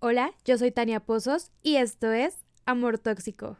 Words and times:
Hola, 0.00 0.30
yo 0.44 0.56
soy 0.56 0.70
Tania 0.70 1.00
Pozos 1.00 1.50
y 1.60 1.74
esto 1.74 2.12
es 2.12 2.36
Amor 2.66 3.00
Tóxico. 3.00 3.56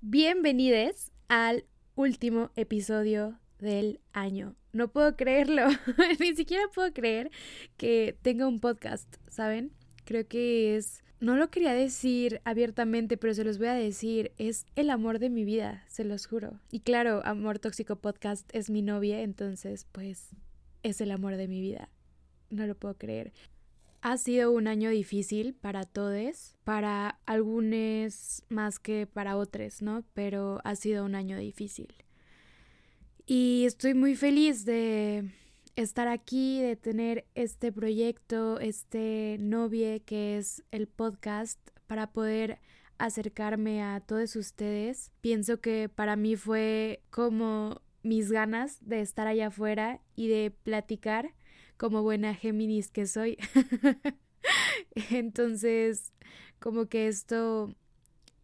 Bienvenidos 0.00 1.10
al 1.26 1.64
último 1.96 2.52
episodio 2.54 3.40
del 3.58 3.98
año. 4.12 4.54
No 4.72 4.86
puedo 4.92 5.16
creerlo, 5.16 5.66
ni 6.20 6.36
siquiera 6.36 6.62
puedo 6.72 6.92
creer 6.92 7.32
que 7.76 8.16
tenga 8.22 8.46
un 8.46 8.60
podcast, 8.60 9.16
¿saben? 9.28 9.72
Creo 10.10 10.26
que 10.26 10.74
es 10.74 11.04
no 11.20 11.36
lo 11.36 11.52
quería 11.52 11.72
decir 11.72 12.40
abiertamente, 12.44 13.16
pero 13.16 13.32
se 13.32 13.44
los 13.44 13.58
voy 13.58 13.68
a 13.68 13.74
decir, 13.74 14.32
es 14.38 14.66
el 14.74 14.90
amor 14.90 15.20
de 15.20 15.30
mi 15.30 15.44
vida, 15.44 15.84
se 15.86 16.02
los 16.02 16.26
juro. 16.26 16.58
Y 16.72 16.80
claro, 16.80 17.24
Amor 17.24 17.60
Tóxico 17.60 17.94
Podcast 17.94 18.50
es 18.52 18.70
mi 18.70 18.82
novia, 18.82 19.20
entonces 19.20 19.86
pues 19.92 20.30
es 20.82 21.00
el 21.00 21.12
amor 21.12 21.36
de 21.36 21.46
mi 21.46 21.60
vida. 21.60 21.90
No 22.48 22.66
lo 22.66 22.74
puedo 22.74 22.98
creer. 22.98 23.32
Ha 24.00 24.16
sido 24.16 24.50
un 24.50 24.66
año 24.66 24.90
difícil 24.90 25.54
para 25.54 25.84
todos, 25.84 26.56
para 26.64 27.20
algunos 27.24 28.42
más 28.48 28.80
que 28.80 29.06
para 29.06 29.36
otros, 29.36 29.80
¿no? 29.80 30.02
Pero 30.12 30.60
ha 30.64 30.74
sido 30.74 31.04
un 31.04 31.14
año 31.14 31.38
difícil. 31.38 31.94
Y 33.26 33.62
estoy 33.64 33.94
muy 33.94 34.16
feliz 34.16 34.64
de 34.64 35.30
estar 35.80 36.08
aquí, 36.08 36.60
de 36.60 36.76
tener 36.76 37.26
este 37.34 37.72
proyecto, 37.72 38.60
este 38.60 39.36
novie 39.40 40.00
que 40.00 40.36
es 40.36 40.62
el 40.70 40.86
podcast 40.86 41.58
para 41.86 42.12
poder 42.12 42.58
acercarme 42.98 43.82
a 43.82 44.00
todos 44.00 44.36
ustedes. 44.36 45.10
Pienso 45.20 45.60
que 45.60 45.88
para 45.88 46.16
mí 46.16 46.36
fue 46.36 47.02
como 47.10 47.80
mis 48.02 48.30
ganas 48.30 48.78
de 48.80 49.00
estar 49.00 49.26
allá 49.26 49.48
afuera 49.48 50.00
y 50.16 50.28
de 50.28 50.50
platicar 50.50 51.34
como 51.76 52.02
buena 52.02 52.34
Géminis 52.34 52.90
que 52.90 53.06
soy. 53.06 53.38
Entonces, 55.10 56.12
como 56.58 56.86
que 56.86 57.08
esto 57.08 57.74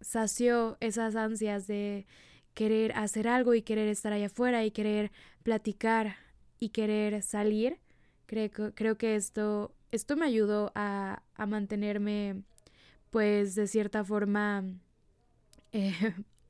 sació 0.01 0.79
esas 0.81 1.17
ansias 1.17 1.67
de 1.67 2.07
querer 2.55 2.93
hacer 2.93 3.29
algo 3.29 3.55
y 3.55 3.61
querer 3.61 3.89
estar 3.89 4.13
allá 4.15 4.27
afuera 4.27 4.65
y 4.65 4.71
querer 4.71 5.13
platicar 5.43 6.26
y 6.59 6.71
querer 6.71 7.23
salir. 7.23 7.79
Creo, 8.27 8.51
creo 8.75 8.99
que 8.99 9.15
esto, 9.15 9.75
esto 9.93 10.17
me 10.17 10.27
ayudó 10.27 10.73
a, 10.75 11.23
a 11.35 11.47
mantenerme, 11.47 12.43
pues, 13.11 13.55
de 13.55 13.67
cierta 13.67 14.05
forma, 14.05 14.65
eh, 15.73 15.95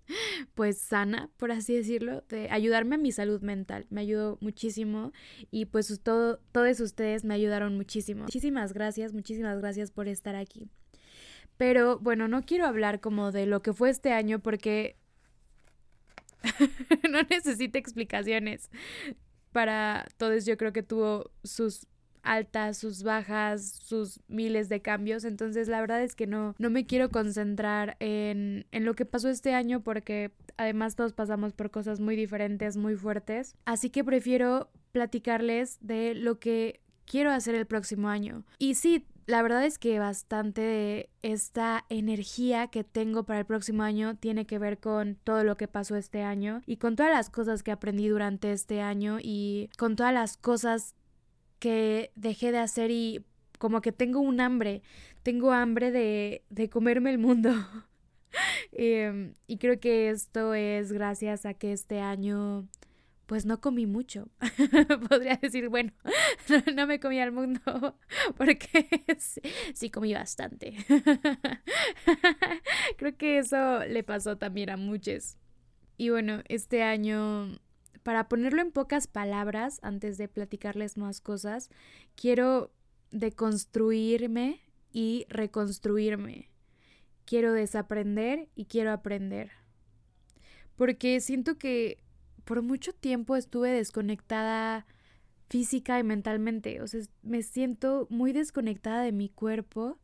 pues, 0.54 0.78
sana, 0.78 1.30
por 1.36 1.52
así 1.52 1.74
decirlo, 1.74 2.22
de 2.28 2.48
ayudarme 2.50 2.94
a 2.94 2.98
mi 2.98 3.12
salud 3.12 3.42
mental. 3.42 3.86
Me 3.90 4.00
ayudó 4.00 4.38
muchísimo 4.40 5.12
y 5.50 5.66
pues 5.66 6.00
todo, 6.02 6.38
todos 6.52 6.80
ustedes 6.80 7.24
me 7.24 7.34
ayudaron 7.34 7.76
muchísimo. 7.76 8.22
Muchísimas 8.22 8.72
gracias, 8.72 9.12
muchísimas 9.12 9.58
gracias 9.58 9.90
por 9.90 10.08
estar 10.08 10.34
aquí. 10.34 10.68
Pero 11.56 11.98
bueno, 11.98 12.28
no 12.28 12.42
quiero 12.42 12.66
hablar 12.66 13.00
como 13.00 13.32
de 13.32 13.46
lo 13.46 13.62
que 13.62 13.72
fue 13.72 13.90
este 13.90 14.12
año 14.12 14.40
porque 14.40 14.96
no 17.10 17.22
necesita 17.22 17.78
explicaciones 17.78 18.70
para 19.56 20.06
todos 20.18 20.44
yo 20.44 20.58
creo 20.58 20.74
que 20.74 20.82
tuvo 20.82 21.30
sus 21.42 21.86
altas, 22.22 22.76
sus 22.76 23.02
bajas, 23.02 23.64
sus 23.66 24.20
miles 24.28 24.68
de 24.68 24.82
cambios. 24.82 25.24
Entonces 25.24 25.66
la 25.66 25.80
verdad 25.80 26.02
es 26.02 26.14
que 26.14 26.26
no, 26.26 26.54
no 26.58 26.68
me 26.68 26.84
quiero 26.84 27.08
concentrar 27.08 27.96
en, 27.98 28.66
en 28.70 28.84
lo 28.84 28.92
que 28.92 29.06
pasó 29.06 29.30
este 29.30 29.54
año 29.54 29.82
porque 29.82 30.30
además 30.58 30.94
todos 30.94 31.14
pasamos 31.14 31.54
por 31.54 31.70
cosas 31.70 32.00
muy 32.00 32.16
diferentes, 32.16 32.76
muy 32.76 32.96
fuertes. 32.96 33.56
Así 33.64 33.88
que 33.88 34.04
prefiero 34.04 34.68
platicarles 34.92 35.78
de 35.80 36.14
lo 36.14 36.38
que 36.38 36.82
quiero 37.06 37.30
hacer 37.30 37.54
el 37.54 37.64
próximo 37.64 38.10
año. 38.10 38.44
Y 38.58 38.74
sí, 38.74 39.06
la 39.26 39.42
verdad 39.42 39.64
es 39.64 39.78
que 39.78 39.98
bastante 39.98 40.60
de 40.60 41.10
esta 41.22 41.84
energía 41.88 42.68
que 42.68 42.84
tengo 42.84 43.24
para 43.24 43.40
el 43.40 43.44
próximo 43.44 43.82
año 43.82 44.16
tiene 44.16 44.46
que 44.46 44.58
ver 44.58 44.78
con 44.78 45.16
todo 45.16 45.42
lo 45.42 45.56
que 45.56 45.66
pasó 45.66 45.96
este 45.96 46.22
año 46.22 46.62
y 46.64 46.76
con 46.76 46.94
todas 46.94 47.10
las 47.10 47.28
cosas 47.28 47.64
que 47.64 47.72
aprendí 47.72 48.06
durante 48.06 48.52
este 48.52 48.80
año 48.80 49.18
y 49.20 49.68
con 49.78 49.96
todas 49.96 50.14
las 50.14 50.36
cosas 50.36 50.94
que 51.58 52.12
dejé 52.14 52.52
de 52.52 52.58
hacer 52.58 52.92
y 52.92 53.24
como 53.58 53.80
que 53.80 53.90
tengo 53.90 54.20
un 54.20 54.40
hambre, 54.40 54.82
tengo 55.24 55.52
hambre 55.52 55.90
de, 55.90 56.44
de 56.50 56.70
comerme 56.70 57.10
el 57.10 57.18
mundo. 57.18 57.50
Em, 58.72 59.32
y 59.46 59.56
creo 59.56 59.80
que 59.80 60.10
esto 60.10 60.52
es 60.52 60.92
gracias 60.92 61.46
a 61.46 61.54
que 61.54 61.72
este 61.72 62.00
año 62.00 62.68
pues 63.26 63.44
no 63.44 63.60
comí 63.60 63.86
mucho. 63.86 64.28
Podría 65.08 65.36
decir, 65.36 65.68
bueno, 65.68 65.92
no, 66.74 66.86
me 66.86 67.00
comí 67.00 67.20
al 67.20 67.32
mundo 67.32 67.60
porque 68.36 68.86
sí, 69.74 69.90
comí 69.90 70.14
bastante. 70.14 70.74
Creo 72.96 73.16
que 73.16 73.38
eso 73.38 73.84
le 73.84 74.02
pasó 74.04 74.38
también 74.38 74.70
a 74.70 74.76
muchos. 74.76 75.36
Y 75.98 76.10
bueno, 76.10 76.42
este 76.48 76.82
año, 76.82 77.58
para 78.02 78.28
ponerlo 78.28 78.62
en 78.62 78.70
pocas 78.70 79.06
palabras, 79.06 79.80
antes 79.82 80.18
de 80.18 80.28
platicarles 80.28 80.96
más 80.96 81.20
cosas, 81.20 81.70
quiero 82.14 82.72
deconstruirme 83.10 84.60
y 84.92 85.26
reconstruirme. 85.28 86.50
Quiero 87.24 87.52
desaprender 87.52 88.48
y 88.54 88.66
quiero 88.66 88.92
aprender. 88.92 89.50
Porque 90.76 91.20
siento 91.20 91.58
que 91.58 92.05
por 92.46 92.62
mucho 92.62 92.94
tiempo 92.94 93.34
estuve 93.34 93.70
desconectada 93.70 94.86
física 95.48 95.98
y 95.98 96.04
mentalmente. 96.04 96.80
O 96.80 96.86
sea, 96.86 97.00
me 97.22 97.42
siento 97.42 98.06
muy 98.08 98.32
desconectada 98.32 99.02
de 99.02 99.10
mi 99.10 99.28
cuerpo 99.28 99.98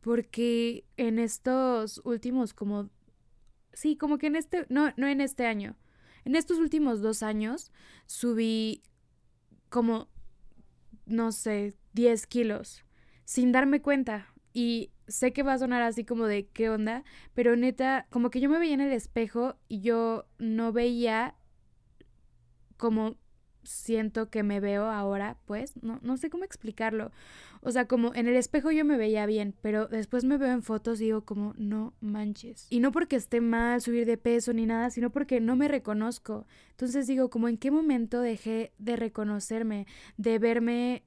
porque 0.00 0.86
en 0.96 1.18
estos 1.18 2.00
últimos 2.04 2.54
como... 2.54 2.90
Sí, 3.74 3.96
como 3.96 4.16
que 4.16 4.28
en 4.28 4.36
este... 4.36 4.66
No, 4.70 4.92
no 4.96 5.06
en 5.06 5.20
este 5.20 5.46
año. 5.46 5.76
En 6.24 6.36
estos 6.36 6.58
últimos 6.58 7.02
dos 7.02 7.22
años 7.22 7.70
subí 8.06 8.82
como, 9.68 10.08
no 11.04 11.32
sé, 11.32 11.74
10 11.92 12.26
kilos 12.26 12.82
sin 13.24 13.52
darme 13.52 13.82
cuenta. 13.82 14.32
Y 14.54 14.90
sé 15.06 15.34
que 15.34 15.42
va 15.42 15.52
a 15.52 15.58
sonar 15.58 15.82
así 15.82 16.06
como 16.06 16.24
de 16.26 16.46
qué 16.46 16.70
onda, 16.70 17.04
pero 17.34 17.56
neta, 17.56 18.06
como 18.08 18.30
que 18.30 18.40
yo 18.40 18.48
me 18.48 18.58
veía 18.58 18.72
en 18.72 18.80
el 18.80 18.92
espejo 18.92 19.56
y 19.68 19.80
yo 19.80 20.24
no 20.38 20.72
veía 20.72 21.34
como 22.76 23.16
siento 23.64 24.30
que 24.30 24.42
me 24.42 24.60
veo 24.60 24.84
ahora, 24.84 25.38
pues, 25.46 25.82
no, 25.82 25.98
no 26.02 26.16
sé 26.16 26.30
cómo 26.30 26.44
explicarlo. 26.44 27.10
O 27.62 27.70
sea, 27.70 27.86
como 27.86 28.14
en 28.14 28.28
el 28.28 28.36
espejo 28.36 28.70
yo 28.70 28.84
me 28.84 28.98
veía 28.98 29.26
bien, 29.26 29.54
pero 29.62 29.88
después 29.88 30.24
me 30.24 30.36
veo 30.36 30.52
en 30.52 30.62
fotos 30.62 31.00
y 31.00 31.04
digo 31.04 31.24
como, 31.24 31.54
no 31.56 31.94
manches. 32.00 32.66
Y 32.70 32.80
no 32.80 32.92
porque 32.92 33.16
esté 33.16 33.40
mal 33.40 33.80
subir 33.80 34.06
de 34.06 34.18
peso 34.18 34.52
ni 34.52 34.66
nada, 34.66 34.90
sino 34.90 35.10
porque 35.10 35.40
no 35.40 35.56
me 35.56 35.68
reconozco. 35.68 36.46
Entonces 36.70 37.06
digo, 37.06 37.30
como 37.30 37.48
en 37.48 37.56
qué 37.56 37.70
momento 37.70 38.20
dejé 38.20 38.72
de 38.78 38.96
reconocerme, 38.96 39.86
de 40.18 40.38
verme 40.38 41.04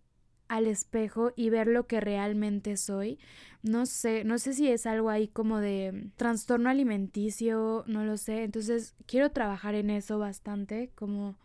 al 0.48 0.66
espejo 0.66 1.34
y 1.36 1.50
ver 1.50 1.68
lo 1.68 1.88
que 1.88 2.00
realmente 2.00 2.78
soy. 2.78 3.20
No 3.64 3.86
sé, 3.86 4.24
no 4.24 4.38
sé 4.40 4.54
si 4.54 4.70
es 4.70 4.86
algo 4.86 5.10
ahí 5.10 5.28
como 5.28 5.60
de 5.60 6.10
trastorno 6.16 6.70
alimenticio, 6.70 7.84
no 7.88 8.06
lo 8.06 8.18
sé. 8.18 8.44
Entonces 8.44 8.96
quiero 9.06 9.32
trabajar 9.32 9.76
en 9.76 9.90
eso 9.90 10.20
bastante, 10.20 10.90
como 10.96 11.38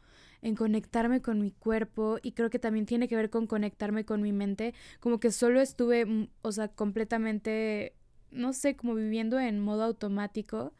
en 0.42 0.56
conectarme 0.56 1.22
con 1.22 1.40
mi 1.40 1.52
cuerpo 1.52 2.18
y 2.22 2.32
creo 2.32 2.50
que 2.50 2.58
también 2.58 2.86
tiene 2.86 3.08
que 3.08 3.16
ver 3.16 3.30
con 3.30 3.46
conectarme 3.46 4.04
con 4.04 4.22
mi 4.22 4.32
mente, 4.32 4.74
como 5.00 5.20
que 5.20 5.30
solo 5.30 5.60
estuve, 5.60 6.04
mm, 6.04 6.28
o 6.42 6.52
sea, 6.52 6.68
completamente, 6.68 7.94
no 8.30 8.52
sé, 8.52 8.76
como 8.76 8.94
viviendo 8.94 9.38
en 9.40 9.60
modo 9.60 9.84
automático, 9.84 10.72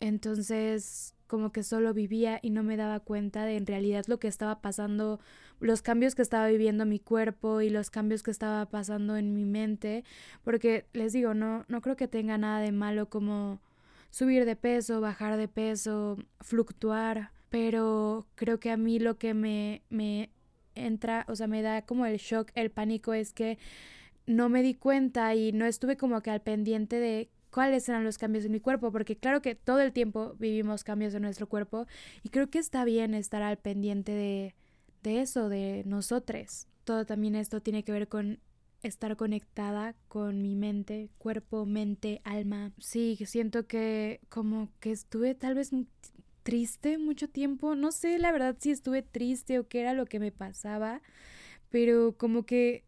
entonces 0.00 1.14
como 1.26 1.52
que 1.52 1.62
solo 1.62 1.92
vivía 1.92 2.38
y 2.42 2.50
no 2.50 2.62
me 2.62 2.76
daba 2.76 3.00
cuenta 3.00 3.44
de 3.44 3.56
en 3.56 3.66
realidad 3.66 4.04
lo 4.06 4.18
que 4.18 4.28
estaba 4.28 4.60
pasando, 4.60 5.20
los 5.60 5.82
cambios 5.82 6.14
que 6.14 6.22
estaba 6.22 6.46
viviendo 6.48 6.86
mi 6.86 7.00
cuerpo 7.00 7.60
y 7.60 7.70
los 7.70 7.90
cambios 7.90 8.22
que 8.22 8.30
estaba 8.30 8.66
pasando 8.66 9.16
en 9.16 9.34
mi 9.34 9.44
mente, 9.44 10.04
porque 10.44 10.86
les 10.92 11.12
digo, 11.12 11.34
no, 11.34 11.64
no 11.68 11.80
creo 11.80 11.96
que 11.96 12.08
tenga 12.08 12.38
nada 12.38 12.60
de 12.60 12.72
malo 12.72 13.08
como 13.10 13.60
subir 14.10 14.44
de 14.44 14.56
peso, 14.56 15.00
bajar 15.00 15.36
de 15.36 15.48
peso, 15.48 16.16
fluctuar, 16.40 17.32
pero 17.50 18.26
creo 18.34 18.60
que 18.60 18.70
a 18.70 18.76
mí 18.76 18.98
lo 18.98 19.18
que 19.18 19.34
me, 19.34 19.82
me 19.88 20.30
entra, 20.74 21.24
o 21.28 21.36
sea, 21.36 21.46
me 21.46 21.62
da 21.62 21.82
como 21.82 22.06
el 22.06 22.18
shock, 22.18 22.50
el 22.54 22.70
pánico 22.70 23.14
es 23.14 23.32
que 23.32 23.58
no 24.26 24.48
me 24.48 24.62
di 24.62 24.74
cuenta 24.74 25.34
y 25.34 25.52
no 25.52 25.66
estuve 25.66 25.96
como 25.96 26.20
que 26.20 26.30
al 26.30 26.42
pendiente 26.42 26.96
de 26.96 27.30
cuáles 27.50 27.88
eran 27.88 28.04
los 28.04 28.18
cambios 28.18 28.44
en 28.44 28.52
mi 28.52 28.60
cuerpo, 28.60 28.92
porque 28.92 29.16
claro 29.16 29.40
que 29.40 29.54
todo 29.54 29.80
el 29.80 29.92
tiempo 29.92 30.34
vivimos 30.38 30.84
cambios 30.84 31.14
en 31.14 31.22
nuestro 31.22 31.48
cuerpo 31.48 31.86
y 32.22 32.28
creo 32.28 32.50
que 32.50 32.58
está 32.58 32.84
bien 32.84 33.14
estar 33.14 33.42
al 33.42 33.56
pendiente 33.56 34.12
de, 34.12 34.54
de 35.02 35.20
eso, 35.20 35.48
de 35.48 35.82
nosotros. 35.86 36.66
Todo 36.84 37.06
también 37.06 37.34
esto 37.34 37.60
tiene 37.60 37.82
que 37.82 37.92
ver 37.92 38.08
con 38.08 38.40
estar 38.82 39.16
conectada 39.16 39.94
con 40.08 40.42
mi 40.42 40.54
mente, 40.54 41.08
cuerpo, 41.18 41.66
mente, 41.66 42.20
alma. 42.24 42.72
Sí, 42.78 43.16
siento 43.24 43.66
que 43.66 44.20
como 44.28 44.68
que 44.80 44.92
estuve 44.92 45.34
tal 45.34 45.54
vez 45.54 45.72
triste 46.46 46.96
mucho 46.96 47.28
tiempo. 47.28 47.74
No 47.74 47.90
sé 47.90 48.20
la 48.20 48.30
verdad 48.30 48.56
si 48.60 48.70
estuve 48.70 49.02
triste 49.02 49.58
o 49.58 49.66
qué 49.66 49.80
era 49.80 49.94
lo 49.94 50.06
que 50.06 50.20
me 50.20 50.30
pasaba, 50.30 51.02
pero 51.70 52.16
como 52.16 52.46
que 52.46 52.84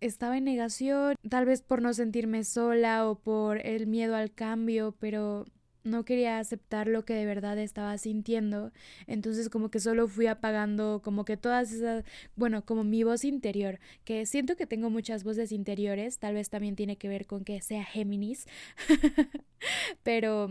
estaba 0.00 0.38
en 0.38 0.44
negación, 0.44 1.16
tal 1.28 1.44
vez 1.44 1.62
por 1.62 1.82
no 1.82 1.92
sentirme 1.94 2.44
sola 2.44 3.08
o 3.08 3.16
por 3.16 3.58
el 3.66 3.88
miedo 3.88 4.14
al 4.14 4.32
cambio, 4.32 4.94
pero 5.00 5.46
no 5.82 6.04
quería 6.04 6.38
aceptar 6.38 6.86
lo 6.86 7.04
que 7.04 7.14
de 7.14 7.26
verdad 7.26 7.58
estaba 7.58 7.98
sintiendo, 7.98 8.72
entonces 9.08 9.48
como 9.48 9.68
que 9.68 9.80
solo 9.80 10.06
fui 10.06 10.28
apagando 10.28 11.02
como 11.02 11.24
que 11.24 11.36
todas 11.36 11.72
esas, 11.72 12.04
bueno, 12.36 12.64
como 12.64 12.84
mi 12.84 13.02
voz 13.02 13.24
interior, 13.24 13.80
que 14.04 14.26
siento 14.26 14.54
que 14.54 14.68
tengo 14.68 14.90
muchas 14.90 15.24
voces 15.24 15.50
interiores, 15.50 16.20
tal 16.20 16.34
vez 16.34 16.50
también 16.50 16.76
tiene 16.76 16.96
que 16.98 17.08
ver 17.08 17.26
con 17.26 17.44
que 17.44 17.60
sea 17.62 17.84
Géminis, 17.84 18.46
pero 20.04 20.48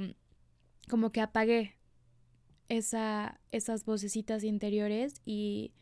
como 0.89 1.13
que 1.13 1.21
apagué 1.21 1.75
esa, 2.71 3.39
esas 3.51 3.83
vocecitas 3.83 4.43
interiores 4.43 5.21
y 5.25 5.73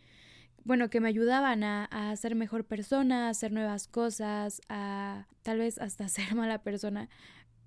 bueno, 0.65 0.89
que 0.89 0.99
me 0.99 1.07
ayudaban 1.07 1.63
a, 1.63 1.85
a, 1.85 2.15
ser 2.15 2.35
mejor 2.35 2.65
persona, 2.65 3.27
a 3.27 3.29
hacer 3.29 3.51
nuevas 3.51 3.87
cosas, 3.87 4.61
a 4.69 5.27
tal 5.43 5.59
vez 5.59 5.77
hasta 5.77 6.07
ser 6.09 6.35
mala 6.35 6.63
persona, 6.63 7.09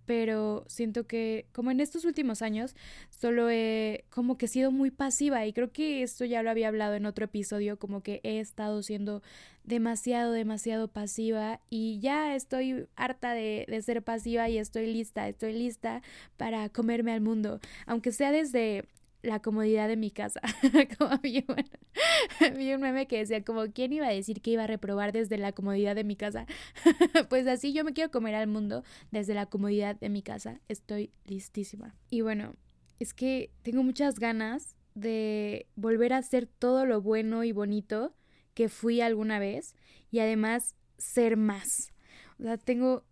pero 0.06 0.64
siento 0.66 1.06
que 1.06 1.46
como 1.52 1.70
en 1.70 1.78
estos 1.78 2.04
últimos 2.04 2.42
años 2.42 2.74
solo 3.10 3.48
he 3.48 4.04
como 4.10 4.36
que 4.36 4.48
sido 4.48 4.72
muy 4.72 4.90
pasiva 4.90 5.46
y 5.46 5.52
creo 5.52 5.70
que 5.72 6.02
esto 6.02 6.24
ya 6.24 6.42
lo 6.42 6.50
había 6.50 6.66
hablado 6.68 6.94
en 6.94 7.06
otro 7.06 7.26
episodio, 7.26 7.78
como 7.78 8.02
que 8.02 8.20
he 8.24 8.40
estado 8.40 8.82
siendo 8.82 9.22
demasiado, 9.62 10.32
demasiado 10.32 10.88
pasiva 10.88 11.60
y 11.70 12.00
ya 12.00 12.34
estoy 12.34 12.88
harta 12.96 13.34
de, 13.34 13.66
de 13.68 13.82
ser 13.82 14.02
pasiva 14.02 14.48
y 14.48 14.58
estoy 14.58 14.92
lista, 14.92 15.28
estoy 15.28 15.52
lista 15.52 16.02
para 16.36 16.68
comerme 16.68 17.12
al 17.12 17.20
mundo, 17.20 17.60
aunque 17.86 18.10
sea 18.10 18.32
desde 18.32 18.88
la 19.22 19.40
comodidad 19.40 19.88
de 19.88 19.96
mi 19.96 20.10
casa. 20.10 20.40
como 20.98 21.12
un 22.74 22.80
meme 22.80 23.06
que 23.06 23.18
decía 23.18 23.44
como, 23.44 23.72
¿quién 23.72 23.92
iba 23.92 24.06
a 24.06 24.12
decir 24.12 24.40
que 24.40 24.50
iba 24.50 24.64
a 24.64 24.66
reprobar 24.66 25.12
desde 25.12 25.38
la 25.38 25.52
comodidad 25.52 25.94
de 25.94 26.04
mi 26.04 26.16
casa? 26.16 26.46
pues 27.28 27.46
así 27.46 27.72
yo 27.72 27.84
me 27.84 27.92
quiero 27.92 28.10
comer 28.10 28.34
al 28.34 28.48
mundo 28.48 28.82
desde 29.10 29.34
la 29.34 29.46
comodidad 29.46 29.96
de 29.96 30.08
mi 30.08 30.22
casa. 30.22 30.60
Estoy 30.68 31.12
listísima. 31.24 31.94
Y 32.10 32.20
bueno, 32.22 32.54
es 32.98 33.14
que 33.14 33.50
tengo 33.62 33.82
muchas 33.82 34.18
ganas 34.18 34.76
de 34.94 35.66
volver 35.74 36.12
a 36.12 36.18
hacer 36.18 36.46
todo 36.46 36.84
lo 36.84 37.00
bueno 37.00 37.44
y 37.44 37.52
bonito 37.52 38.14
que 38.54 38.68
fui 38.68 39.00
alguna 39.00 39.38
vez 39.38 39.74
y 40.10 40.18
además 40.18 40.74
ser 40.98 41.36
más. 41.36 41.92
O 42.38 42.42
sea, 42.42 42.58
tengo 42.58 43.04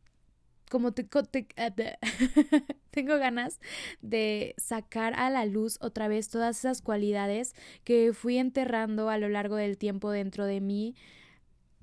como 0.70 0.92
te, 0.92 1.06
ah, 1.56 1.74
tengo 2.92 3.18
ganas 3.18 3.60
de 4.00 4.54
sacar 4.56 5.12
a 5.18 5.28
la 5.28 5.44
luz 5.44 5.76
otra 5.82 6.08
vez 6.08 6.28
todas 6.28 6.60
esas 6.60 6.80
cualidades 6.80 7.54
que 7.84 8.12
fui 8.14 8.38
enterrando 8.38 9.10
a 9.10 9.18
lo 9.18 9.28
largo 9.28 9.56
del 9.56 9.76
tiempo 9.76 10.10
dentro 10.10 10.46
de 10.46 10.60
mí. 10.60 10.94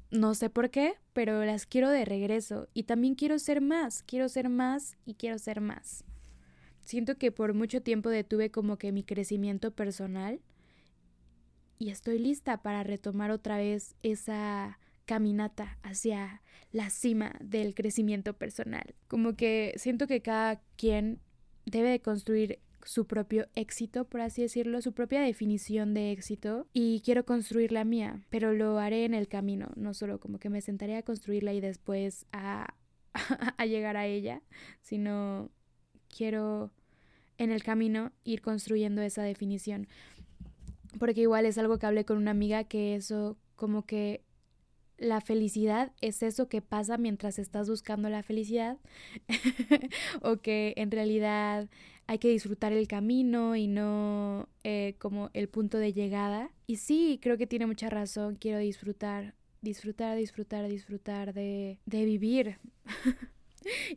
No 0.09 0.33
sé 0.35 0.49
por 0.49 0.71
qué, 0.71 0.95
pero 1.11 1.43
las 1.43 1.65
quiero 1.65 1.89
de 1.89 2.05
regreso. 2.05 2.69
Y 2.73 2.83
también 2.83 3.15
quiero 3.15 3.37
ser 3.39 3.59
más, 3.59 4.03
quiero 4.03 4.29
ser 4.29 4.47
más 4.47 4.95
y 5.05 5.15
quiero 5.15 5.37
ser 5.37 5.59
más. 5.59 6.05
Siento 6.85 7.17
que 7.17 7.33
por 7.33 7.53
mucho 7.53 7.81
tiempo 7.81 8.09
detuve 8.09 8.51
como 8.51 8.77
que 8.77 8.93
mi 8.93 9.03
crecimiento 9.03 9.71
personal 9.71 10.39
y 11.77 11.89
estoy 11.89 12.19
lista 12.19 12.61
para 12.61 12.83
retomar 12.83 13.31
otra 13.31 13.57
vez 13.57 13.95
esa 14.01 14.79
caminata 15.07 15.79
hacia 15.81 16.43
la 16.71 16.91
cima 16.91 17.35
del 17.39 17.73
crecimiento 17.73 18.33
personal. 18.33 18.93
Como 19.07 19.35
que 19.35 19.73
siento 19.77 20.05
que 20.05 20.21
cada 20.21 20.61
quien 20.75 21.19
debe 21.65 21.89
de 21.89 22.01
construir 22.01 22.59
su 22.83 23.07
propio 23.07 23.47
éxito, 23.55 24.05
por 24.05 24.21
así 24.21 24.43
decirlo, 24.43 24.81
su 24.81 24.93
propia 24.93 25.21
definición 25.21 25.93
de 25.93 26.11
éxito 26.11 26.67
y 26.73 27.01
quiero 27.03 27.25
construir 27.25 27.71
la 27.71 27.83
mía, 27.83 28.21
pero 28.29 28.53
lo 28.53 28.77
haré 28.79 29.05
en 29.05 29.13
el 29.13 29.27
camino, 29.27 29.71
no 29.75 29.93
solo 29.93 30.19
como 30.19 30.39
que 30.39 30.49
me 30.49 30.61
sentaré 30.61 30.95
a 30.95 31.03
construirla 31.03 31.53
y 31.53 31.59
después 31.59 32.25
a, 32.31 32.75
a 33.57 33.65
llegar 33.65 33.97
a 33.97 34.05
ella, 34.05 34.41
sino 34.81 35.49
quiero 36.15 36.71
en 37.37 37.51
el 37.51 37.63
camino 37.63 38.11
ir 38.23 38.41
construyendo 38.41 39.01
esa 39.01 39.23
definición. 39.23 39.87
Porque 40.99 41.21
igual 41.21 41.45
es 41.45 41.57
algo 41.57 41.77
que 41.79 41.85
hablé 41.85 42.05
con 42.05 42.17
una 42.17 42.31
amiga 42.31 42.63
que 42.63 42.95
eso 42.95 43.37
como 43.55 43.85
que 43.85 44.23
la 44.97 45.21
felicidad 45.21 45.91
es 46.01 46.23
eso 46.23 46.49
que 46.49 46.61
pasa 46.61 46.97
mientras 46.97 47.39
estás 47.39 47.69
buscando 47.69 48.09
la 48.09 48.23
felicidad 48.23 48.77
o 50.21 50.37
que 50.37 50.73
en 50.77 50.91
realidad 50.91 51.69
hay 52.07 52.19
que 52.19 52.29
disfrutar 52.29 52.71
el 52.73 52.87
camino 52.87 53.55
y 53.55 53.67
no 53.67 54.47
eh, 54.63 54.95
como 54.97 55.29
el 55.33 55.49
punto 55.49 55.77
de 55.77 55.93
llegada. 55.93 56.49
Y 56.65 56.77
sí, 56.77 57.19
creo 57.21 57.37
que 57.37 57.47
tiene 57.47 57.67
mucha 57.67 57.89
razón, 57.89 58.35
quiero 58.35 58.59
disfrutar, 58.59 59.35
disfrutar, 59.61 60.17
disfrutar, 60.17 60.67
disfrutar 60.69 61.33
de, 61.33 61.79
de 61.85 62.05
vivir. 62.05 62.57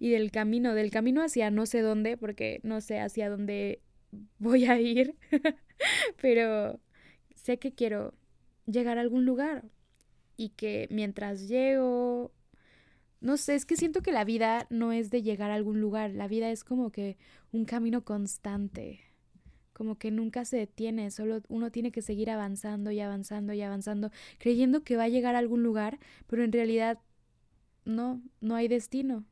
y 0.01 0.11
del 0.11 0.31
camino, 0.31 0.75
del 0.75 0.91
camino 0.91 1.23
hacia 1.23 1.51
no 1.51 1.67
sé 1.67 1.81
dónde, 1.81 2.17
porque 2.17 2.61
no 2.63 2.81
sé 2.81 2.99
hacia 2.99 3.31
dónde 3.31 3.81
voy 4.39 4.65
a 4.65 4.81
ir, 4.81 5.15
pero 6.21 6.81
sé 7.35 7.59
que 7.59 7.73
quiero 7.73 8.15
llegar 8.67 8.99
a 8.99 9.03
algún 9.03 9.25
lugar, 9.25 9.65
y 10.41 10.49
que 10.49 10.89
mientras 10.91 11.49
llego, 11.49 12.33
no 13.21 13.37
sé, 13.37 13.57
es 13.57 13.67
que 13.67 13.77
siento 13.77 14.01
que 14.01 14.11
la 14.11 14.25
vida 14.25 14.67
no 14.71 14.91
es 14.91 15.11
de 15.11 15.23
llegar 15.23 15.51
a 15.51 15.55
algún 15.55 15.83
lugar, 15.83 16.13
la 16.13 16.29
vida 16.29 16.51
es 16.51 16.65
como 16.65 16.91
que 16.91 17.19
un 17.53 17.67
camino 17.67 18.07
constante, 18.07 19.01
como 19.75 19.99
que 19.99 20.11
nunca 20.11 20.47
se 20.47 20.57
detiene, 20.57 21.11
solo 21.11 21.43
uno 21.49 21.71
tiene 21.71 21.93
que 21.93 22.01
seguir 22.01 22.31
avanzando 22.31 22.91
y 22.91 23.01
avanzando 23.01 23.53
y 23.53 23.61
avanzando, 23.61 24.13
creyendo 24.39 24.83
que 24.83 24.97
va 24.97 25.05
a 25.05 25.09
llegar 25.09 25.35
a 25.35 25.41
algún 25.41 25.63
lugar, 25.63 25.99
pero 26.27 26.43
en 26.43 26.53
realidad 26.53 26.99
no, 27.85 28.23
no 28.41 28.55
hay 28.55 28.67
destino, 28.67 29.27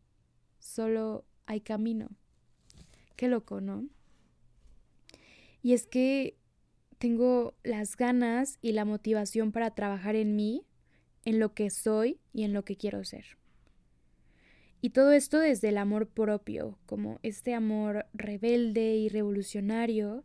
solo 0.59 1.25
hay 1.47 1.63
camino. 1.63 2.11
Qué 3.17 3.29
loco, 3.29 3.63
¿no? 3.63 3.89
Y 5.63 5.73
es 5.73 5.87
que 5.87 6.37
tengo 6.99 7.55
las 7.63 7.97
ganas 7.97 8.59
y 8.61 8.73
la 8.73 8.85
motivación 8.85 9.53
para 9.53 9.75
trabajar 9.75 10.15
en 10.15 10.37
mí 10.37 10.67
en 11.25 11.39
lo 11.39 11.55
que 11.55 11.71
soy 11.71 12.19
y 12.33 12.45
en 12.45 12.53
lo 12.53 12.65
que 12.65 12.77
quiero 12.77 13.05
ser. 13.05 13.39
Y 14.81 14.91
todo 14.91 15.13
esto 15.13 15.39
desde 15.39 15.71
el 15.71 15.79
amor 15.79 16.07
propio, 16.07 16.79
como 16.87 17.19
este 17.23 17.55
amor 17.55 18.07
rebelde 18.15 18.97
y 18.97 19.09
revolucionario. 19.09 20.25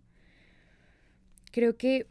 Creo 1.52 1.76
que 1.76 2.08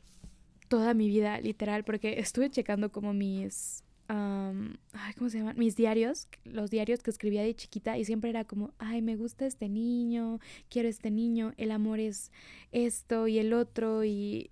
toda 0.69 0.95
mi 0.95 1.09
vida, 1.09 1.41
literal, 1.41 1.85
porque 1.85 2.19
estuve 2.19 2.51
checando 2.51 2.91
como 2.91 3.13
mis... 3.13 3.85
ay, 4.09 5.15
¿Cómo 5.17 5.31
se 5.31 5.39
llaman? 5.39 5.57
Mis 5.57 5.77
diarios, 5.77 6.29
los 6.45 6.71
diarios 6.71 7.03
que 7.03 7.11
escribía 7.11 7.43
de 7.43 7.55
chiquita 7.55 7.97
y 7.97 8.05
siempre 8.05 8.31
era 8.31 8.45
como, 8.45 8.73
ay, 8.79 9.03
me 9.03 9.17
gusta 9.17 9.47
este 9.47 9.69
niño, 9.69 10.41
quiero 10.69 10.89
este 10.89 11.11
niño, 11.11 11.53
el 11.59 11.71
amor 11.71 12.01
es 12.01 12.33
esto 12.73 13.29
y 13.29 13.39
el 13.39 13.53
otro 13.53 14.03
y 14.05 14.51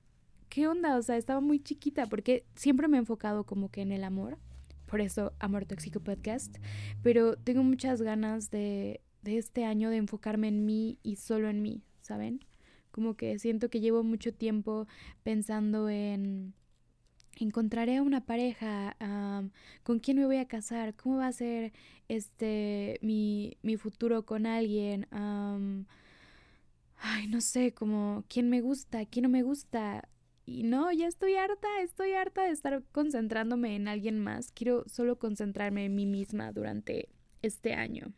¿qué 0.50 0.68
onda? 0.68 0.98
O 0.98 1.02
sea, 1.02 1.16
estaba 1.16 1.40
muy 1.40 1.60
chiquita 1.60 2.06
porque 2.06 2.44
siempre 2.54 2.88
me 2.88 2.98
he 2.98 3.00
enfocado 3.00 3.44
como 3.44 3.70
que 3.70 3.80
en 3.80 3.92
el 3.92 4.04
amor. 4.04 4.36
Por 4.86 5.00
eso 5.00 5.32
Amor 5.38 5.64
Tóxico 5.64 6.00
Podcast. 6.00 6.58
Pero 7.02 7.36
tengo 7.36 7.62
muchas 7.62 8.02
ganas 8.02 8.50
de, 8.50 9.00
de 9.22 9.38
este 9.38 9.64
año 9.64 9.88
de 9.88 9.96
enfocarme 9.96 10.48
en 10.48 10.66
mí 10.66 10.98
y 11.02 11.16
solo 11.16 11.48
en 11.48 11.62
mí, 11.62 11.82
¿saben? 12.02 12.40
Como 12.90 13.16
que 13.16 13.38
siento 13.38 13.70
que 13.70 13.80
llevo 13.80 14.02
mucho 14.02 14.34
tiempo 14.34 14.86
pensando 15.22 15.88
en 15.88 16.54
encontraré 17.36 17.96
a 17.96 18.02
una 18.02 18.20
pareja, 18.26 18.96
con 19.82 19.98
quién 20.00 20.18
me 20.18 20.26
voy 20.26 20.36
a 20.36 20.48
casar, 20.48 20.94
cómo 20.94 21.18
va 21.18 21.28
a 21.28 21.32
ser 21.32 21.72
este 22.08 22.98
mi, 23.02 23.56
mi 23.62 23.76
futuro 23.76 24.26
con 24.26 24.46
alguien, 24.46 25.06
ay, 26.98 27.26
no 27.28 27.40
sé, 27.40 27.72
como 27.72 28.24
quién 28.28 28.50
me 28.50 28.60
gusta, 28.60 29.06
quién 29.06 29.22
no 29.24 29.28
me 29.28 29.42
gusta. 29.42 30.08
Y 30.50 30.64
no, 30.64 30.90
ya 30.90 31.06
estoy 31.06 31.36
harta, 31.36 31.68
estoy 31.80 32.14
harta 32.14 32.42
de 32.44 32.50
estar 32.50 32.82
concentrándome 32.90 33.76
en 33.76 33.86
alguien 33.86 34.18
más. 34.18 34.50
Quiero 34.50 34.84
solo 34.88 35.16
concentrarme 35.16 35.84
en 35.84 35.94
mí 35.94 36.06
misma 36.06 36.50
durante 36.50 37.08
este 37.40 37.74
año. 37.74 38.12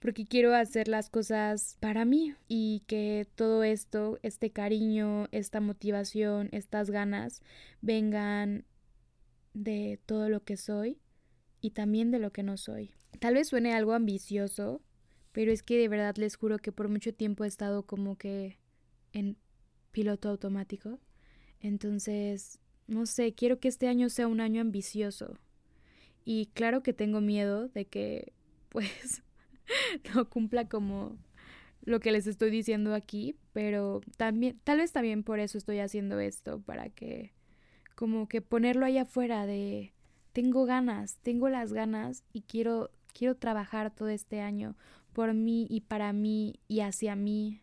Porque 0.00 0.26
quiero 0.26 0.54
hacer 0.54 0.86
las 0.86 1.08
cosas 1.08 1.78
para 1.80 2.04
mí 2.04 2.34
y 2.46 2.82
que 2.86 3.26
todo 3.36 3.62
esto, 3.64 4.18
este 4.22 4.50
cariño, 4.50 5.28
esta 5.32 5.62
motivación, 5.62 6.50
estas 6.52 6.90
ganas, 6.90 7.40
vengan 7.80 8.66
de 9.54 9.98
todo 10.04 10.28
lo 10.28 10.44
que 10.44 10.58
soy 10.58 11.00
y 11.62 11.70
también 11.70 12.10
de 12.10 12.18
lo 12.18 12.32
que 12.32 12.42
no 12.42 12.58
soy. 12.58 12.92
Tal 13.18 13.32
vez 13.32 13.48
suene 13.48 13.72
algo 13.72 13.94
ambicioso, 13.94 14.82
pero 15.32 15.52
es 15.52 15.62
que 15.62 15.78
de 15.78 15.88
verdad 15.88 16.16
les 16.16 16.36
juro 16.36 16.58
que 16.58 16.70
por 16.70 16.90
mucho 16.90 17.14
tiempo 17.14 17.44
he 17.44 17.48
estado 17.48 17.86
como 17.86 18.18
que 18.18 18.58
en 19.14 19.38
piloto 19.90 20.28
automático 20.28 21.00
entonces, 21.60 22.58
no 22.86 23.06
sé, 23.06 23.34
quiero 23.34 23.60
que 23.60 23.68
este 23.68 23.88
año 23.88 24.08
sea 24.08 24.26
un 24.26 24.40
año 24.40 24.60
ambicioso. 24.60 25.38
Y 26.24 26.46
claro 26.54 26.82
que 26.82 26.92
tengo 26.92 27.20
miedo 27.20 27.68
de 27.68 27.86
que, 27.86 28.32
pues, 28.68 29.22
no 30.14 30.28
cumpla 30.28 30.68
como 30.68 31.16
lo 31.82 32.00
que 32.00 32.12
les 32.12 32.26
estoy 32.26 32.50
diciendo 32.50 32.94
aquí, 32.94 33.36
pero 33.52 34.00
también, 34.16 34.58
tal 34.64 34.78
vez 34.78 34.92
también 34.92 35.22
por 35.22 35.40
eso 35.40 35.58
estoy 35.58 35.78
haciendo 35.78 36.20
esto, 36.20 36.60
para 36.60 36.90
que 36.90 37.32
como 37.94 38.28
que 38.28 38.42
ponerlo 38.42 38.86
ahí 38.86 38.98
afuera 38.98 39.46
de 39.46 39.92
tengo 40.32 40.64
ganas, 40.64 41.18
tengo 41.22 41.48
las 41.48 41.72
ganas 41.72 42.24
y 42.32 42.42
quiero 42.42 42.90
quiero 43.12 43.36
trabajar 43.36 43.94
todo 43.94 44.08
este 44.08 44.40
año 44.40 44.76
por 45.12 45.34
mí 45.34 45.66
y 45.68 45.82
para 45.82 46.12
mí 46.12 46.60
y 46.68 46.80
hacia 46.80 47.16
mí. 47.16 47.60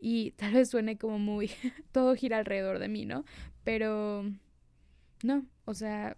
Y 0.00 0.32
tal 0.32 0.54
vez 0.54 0.70
suene 0.70 0.98
como 0.98 1.18
muy 1.18 1.50
todo 1.92 2.14
gira 2.14 2.38
alrededor 2.38 2.78
de 2.78 2.88
mí, 2.88 3.06
¿no? 3.06 3.24
Pero 3.64 4.24
no, 5.22 5.46
o 5.64 5.74
sea, 5.74 6.16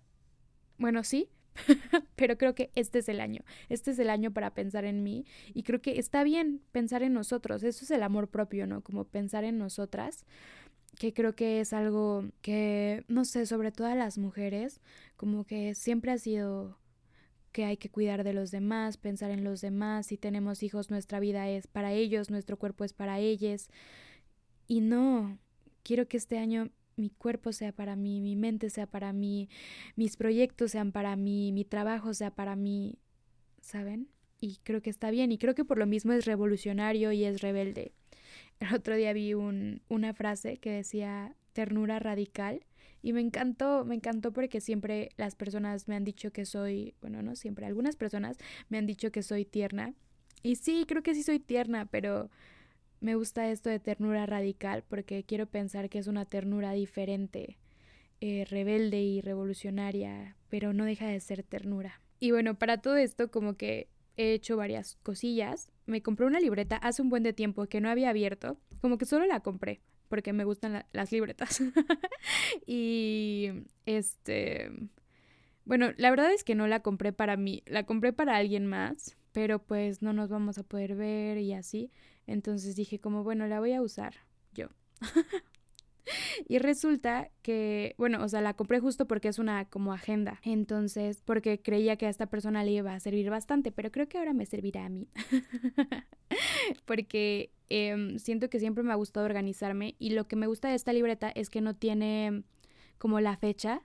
bueno, 0.79 1.05
sí, 1.05 1.29
pero 2.17 2.39
creo 2.39 2.55
que 2.55 2.71
este 2.75 3.01
es 3.01 3.09
el 3.09 3.21
año. 3.21 3.43
Este 3.69 3.91
es 3.91 3.99
el 3.99 4.11
año 4.11 4.33
para 4.33 4.55
pensar 4.55 4.85
en 4.85 5.03
mí 5.03 5.25
y 5.55 5.63
creo 5.63 5.81
que 5.81 5.99
está 5.99 6.25
bien 6.25 6.63
pensar 6.73 7.03
en 7.03 7.13
nosotros. 7.13 7.63
Eso 7.63 7.85
es 7.85 7.91
el 7.91 8.03
amor 8.03 8.29
propio, 8.29 8.67
¿no? 8.67 8.83
Como 8.83 9.05
pensar 9.05 9.45
en 9.45 9.59
nosotras 9.59 10.25
que 10.99 11.13
creo 11.13 11.35
que 11.35 11.61
es 11.61 11.73
algo 11.73 12.25
que, 12.43 13.05
no 13.09 13.25
sé, 13.25 13.47
sobre 13.47 13.71
todo 13.73 13.87
a 13.87 13.95
las 13.95 14.19
mujeres, 14.19 14.81
como 15.17 15.45
que 15.45 15.75
siempre 15.75 16.11
ha 16.11 16.19
sido 16.19 16.78
que 17.59 17.65
hay 17.65 17.77
que 17.77 17.91
cuidar 17.91 18.23
de 18.23 18.35
los 18.35 18.53
demás, 18.53 18.99
pensar 18.99 19.33
en 19.33 19.43
los 19.43 19.61
demás, 19.61 20.07
si 20.07 20.17
tenemos 20.17 20.63
hijos, 20.63 20.91
nuestra 20.91 21.19
vida 21.19 21.49
es 21.49 21.67
para 21.67 21.93
ellos, 21.93 22.31
nuestro 22.31 22.57
cuerpo 22.57 22.85
es 22.85 22.93
para 22.93 23.19
ellos. 23.19 23.69
Y 24.69 24.81
no, 24.81 25.41
quiero 25.83 26.07
que 26.07 26.19
este 26.19 26.39
año 26.39 26.71
mi 26.95 27.11
cuerpo 27.11 27.53
sea 27.53 27.73
para 27.73 27.97
mí, 27.97 28.21
mi 28.21 28.37
mente 28.37 28.71
sea 28.71 28.87
para 28.87 29.13
mí, 29.13 29.49
mis 29.97 30.17
proyectos 30.17 30.71
sean 30.71 30.93
para 30.93 31.17
mí, 31.17 31.51
mi 31.51 31.65
trabajo 31.65 32.15
sea 32.15 32.31
para 32.31 32.55
mí, 32.55 33.01
¿saben? 33.61 34.07
Y 34.41 34.59
creo 34.63 34.81
que 34.81 34.91
está 34.91 35.11
bien 35.11 35.33
y 35.33 35.39
creo 35.39 35.57
que 35.57 35.65
por 35.65 35.79
lo 35.79 35.87
mismo 35.87 36.13
es 36.13 36.27
revolucionario 36.27 37.11
y 37.11 37.25
es 37.25 37.41
rebelde. 37.41 37.91
El 38.61 38.73
otro 38.73 38.95
día 38.95 39.13
vi 39.13 39.35
un, 39.35 39.83
una 39.89 40.15
frase 40.15 40.59
que 40.59 40.71
decía 40.71 41.35
ternura 41.55 41.99
radical 41.99 42.61
y 43.03 43.13
me 43.13 43.21
encantó, 43.21 43.85
me 43.85 43.95
encantó 43.95 44.33
porque 44.33 44.61
siempre 44.61 45.11
las 45.17 45.35
personas 45.35 45.89
me 45.89 45.97
han 45.97 46.05
dicho 46.05 46.33
que 46.33 46.45
soy, 46.45 46.95
bueno, 47.01 47.23
no 47.23 47.37
siempre, 47.37 47.67
algunas 47.67 47.97
personas 47.97 48.37
me 48.69 48.79
han 48.79 48.87
dicho 48.87 49.13
que 49.13 49.23
soy 49.23 49.45
tierna. 49.45 49.95
Y 50.43 50.57
sí, 50.57 50.85
creo 50.87 51.03
que 51.03 51.15
sí 51.15 51.23
soy 51.23 51.39
tierna, 51.39 51.87
pero 51.87 52.31
me 53.01 53.15
gusta 53.15 53.51
esto 53.51 53.71
de 53.71 53.81
ternura 53.81 54.27
radical 54.27 54.85
porque 54.89 55.25
quiero 55.25 55.47
pensar 55.47 55.89
que 55.89 55.99
es 55.99 56.07
una 56.07 56.25
ternura 56.25 56.73
diferente, 56.73 57.59
eh, 58.21 58.45
rebelde 58.49 59.01
y 59.01 59.21
revolucionaria, 59.21 60.37
pero 60.49 60.73
no 60.73 60.85
deja 60.85 61.07
de 61.07 61.21
ser 61.21 61.43
ternura. 61.43 62.01
Y 62.21 62.33
bueno, 62.33 62.59
para 62.59 62.79
todo 62.79 62.97
esto 62.97 63.31
como 63.31 63.55
que 63.55 63.89
he 64.17 64.33
hecho 64.35 64.57
varias 64.57 64.97
cosillas. 65.03 65.71
Me 65.87 66.03
compré 66.03 66.27
una 66.27 66.41
libreta 66.41 66.77
hace 66.77 67.01
un 67.01 67.09
buen 67.09 67.23
de 67.23 67.33
tiempo 67.33 67.67
que 67.67 67.81
no 67.81 67.89
había 67.89 68.11
abierto, 68.11 68.59
como 68.81 68.99
que 68.99 69.07
solo 69.07 69.25
la 69.27 69.41
compré 69.41 69.81
porque 70.09 70.33
me 70.33 70.45
gustan 70.45 70.85
las 70.93 71.13
libretas. 71.13 71.61
y 72.67 73.51
este, 73.87 74.71
bueno, 75.65 75.93
la 75.97 76.11
verdad 76.11 76.33
es 76.33 76.45
que 76.45 76.55
no 76.55 76.67
la 76.67 76.81
compré 76.81 77.13
para 77.13 77.37
mí, 77.37 77.63
la 77.67 77.85
compré 77.85 78.13
para 78.13 78.37
alguien 78.37 78.67
más, 78.67 79.17
pero 79.33 79.59
pues 79.59 80.03
no 80.03 80.13
nos 80.13 80.31
vamos 80.31 80.59
a 80.59 80.63
poder 80.63 80.95
ver 80.95 81.39
y 81.39 81.53
así. 81.53 81.91
Entonces 82.27 82.77
dije 82.77 82.99
como, 82.99 83.23
bueno, 83.23 83.47
la 83.47 83.61
voy 83.61 83.73
a 83.73 83.83
usar 83.83 84.15
yo. 84.55 84.69
Y 86.49 86.59
resulta 86.59 87.31
que, 87.43 87.95
bueno, 87.99 88.23
o 88.23 88.29
sea, 88.29 88.41
la 88.41 88.55
compré 88.55 88.81
justo 88.81 89.07
porque 89.07 89.29
es 89.29 89.39
una 89.39 89.67
como 89.67 89.93
agenda. 89.93 90.41
Entonces, 90.43 91.23
porque 91.25 91.61
creía 91.61 91.97
que 91.97 92.07
a 92.07 92.11
esta 92.11 92.27
persona 92.27 92.65
le 92.65 92.73
iba 92.73 92.95
a 92.95 93.01
servir 93.01 93.31
bastante, 93.31 93.73
pero 93.73 93.91
creo 93.91 94.09
que 94.09 94.19
ahora 94.19 94.33
me 94.33 94.47
servirá 94.47 94.87
a 94.87 94.89
mí. 94.89 95.09
porque 96.85 97.53
em, 97.69 98.19
siento 98.19 98.49
que 98.51 98.61
siempre 98.61 98.83
me 98.83 98.93
ha 98.93 98.97
gustado 98.97 99.27
organizarme 99.27 99.95
y 99.99 100.11
lo 100.11 100.27
que 100.27 100.37
me 100.37 100.47
gusta 100.47 100.69
de 100.69 100.75
esta 100.75 100.93
libreta 100.93 101.31
es 101.31 101.51
que 101.51 101.61
no 101.61 101.75
tiene 101.75 102.45
como 102.99 103.21
la 103.21 103.37
fecha, 103.37 103.83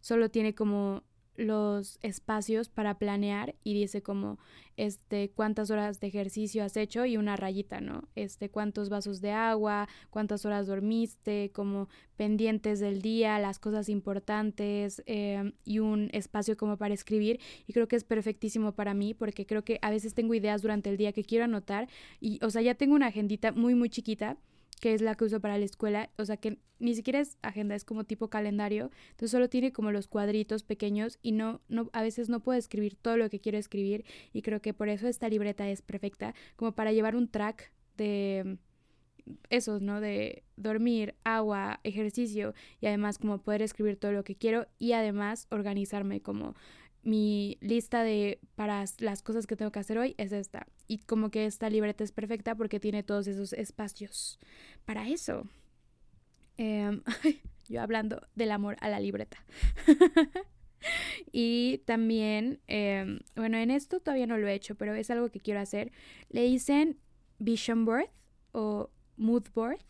solo 0.00 0.30
tiene 0.30 0.54
como 0.54 1.02
los 1.36 1.98
espacios 2.02 2.68
para 2.68 2.98
planear 2.98 3.54
y 3.64 3.74
dice 3.74 4.02
como 4.02 4.38
este 4.76 5.30
cuántas 5.30 5.70
horas 5.70 6.00
de 6.00 6.08
ejercicio 6.08 6.64
has 6.64 6.76
hecho 6.76 7.04
y 7.06 7.16
una 7.16 7.36
rayita, 7.36 7.80
¿no? 7.80 8.08
Este 8.14 8.48
cuántos 8.48 8.88
vasos 8.88 9.20
de 9.20 9.30
agua, 9.30 9.88
cuántas 10.10 10.44
horas 10.44 10.66
dormiste, 10.66 11.50
como 11.52 11.88
pendientes 12.16 12.80
del 12.80 13.02
día, 13.02 13.38
las 13.38 13.58
cosas 13.58 13.88
importantes 13.88 15.02
em, 15.06 15.52
y 15.64 15.78
un 15.78 16.10
espacio 16.12 16.56
como 16.56 16.76
para 16.76 16.94
escribir 16.94 17.40
y 17.66 17.72
creo 17.72 17.88
que 17.88 17.96
es 17.96 18.04
perfectísimo 18.04 18.72
para 18.72 18.94
mí 18.94 19.14
porque 19.14 19.46
creo 19.46 19.64
que 19.64 19.78
a 19.82 19.90
veces 19.90 20.14
tengo 20.14 20.34
ideas 20.34 20.62
durante 20.62 20.90
el 20.90 20.96
día 20.96 21.12
que 21.12 21.24
quiero 21.24 21.44
anotar 21.44 21.88
y 22.20 22.38
o 22.44 22.50
sea 22.50 22.62
ya 22.62 22.74
tengo 22.74 22.94
una 22.94 23.06
agendita 23.06 23.52
muy 23.52 23.74
muy 23.74 23.88
chiquita 23.88 24.36
que 24.84 24.92
es 24.92 25.00
la 25.00 25.14
que 25.14 25.24
uso 25.24 25.40
para 25.40 25.56
la 25.56 25.64
escuela, 25.64 26.10
o 26.18 26.26
sea 26.26 26.36
que 26.36 26.58
ni 26.78 26.94
siquiera 26.94 27.18
es 27.18 27.38
agenda, 27.40 27.74
es 27.74 27.86
como 27.86 28.04
tipo 28.04 28.28
calendario, 28.28 28.90
entonces 29.12 29.30
solo 29.30 29.48
tiene 29.48 29.72
como 29.72 29.92
los 29.92 30.08
cuadritos 30.08 30.62
pequeños 30.62 31.18
y 31.22 31.32
no, 31.32 31.62
no, 31.70 31.88
a 31.94 32.02
veces 32.02 32.28
no 32.28 32.40
puedo 32.40 32.58
escribir 32.58 32.94
todo 32.94 33.16
lo 33.16 33.30
que 33.30 33.40
quiero 33.40 33.56
escribir 33.56 34.04
y 34.34 34.42
creo 34.42 34.60
que 34.60 34.74
por 34.74 34.90
eso 34.90 35.08
esta 35.08 35.30
libreta 35.30 35.70
es 35.70 35.80
perfecta, 35.80 36.34
como 36.56 36.72
para 36.72 36.92
llevar 36.92 37.16
un 37.16 37.28
track 37.28 37.72
de 37.96 38.58
esos, 39.48 39.80
¿no? 39.80 40.02
De 40.02 40.42
dormir, 40.56 41.14
agua, 41.24 41.80
ejercicio 41.82 42.52
y 42.82 42.86
además 42.86 43.16
como 43.16 43.38
poder 43.38 43.62
escribir 43.62 43.96
todo 43.96 44.12
lo 44.12 44.22
que 44.22 44.36
quiero 44.36 44.66
y 44.78 44.92
además 44.92 45.46
organizarme 45.50 46.20
como 46.20 46.56
mi 47.04 47.58
lista 47.60 48.02
de 48.02 48.40
para 48.54 48.84
las 48.98 49.22
cosas 49.22 49.46
que 49.46 49.56
tengo 49.56 49.70
que 49.70 49.78
hacer 49.78 49.98
hoy 49.98 50.14
es 50.18 50.32
esta. 50.32 50.66
Y 50.88 50.98
como 50.98 51.30
que 51.30 51.46
esta 51.46 51.70
libreta 51.70 52.02
es 52.02 52.12
perfecta 52.12 52.54
porque 52.54 52.80
tiene 52.80 53.02
todos 53.02 53.26
esos 53.26 53.52
espacios 53.52 54.38
para 54.84 55.08
eso. 55.08 55.46
Em, 56.56 57.02
yo 57.68 57.82
hablando 57.82 58.26
del 58.34 58.52
amor 58.52 58.76
a 58.80 58.88
la 58.88 59.00
libreta. 59.00 59.44
y 61.32 61.82
también, 61.84 62.60
em, 62.66 63.20
bueno, 63.36 63.58
en 63.58 63.70
esto 63.70 64.00
todavía 64.00 64.26
no 64.26 64.38
lo 64.38 64.48
he 64.48 64.54
hecho, 64.54 64.74
pero 64.74 64.94
es 64.94 65.10
algo 65.10 65.30
que 65.30 65.40
quiero 65.40 65.60
hacer. 65.60 65.92
Le 66.30 66.42
dicen 66.42 66.98
vision 67.38 67.84
board 67.84 68.08
o 68.52 68.90
mood 69.16 69.44
board 69.54 69.80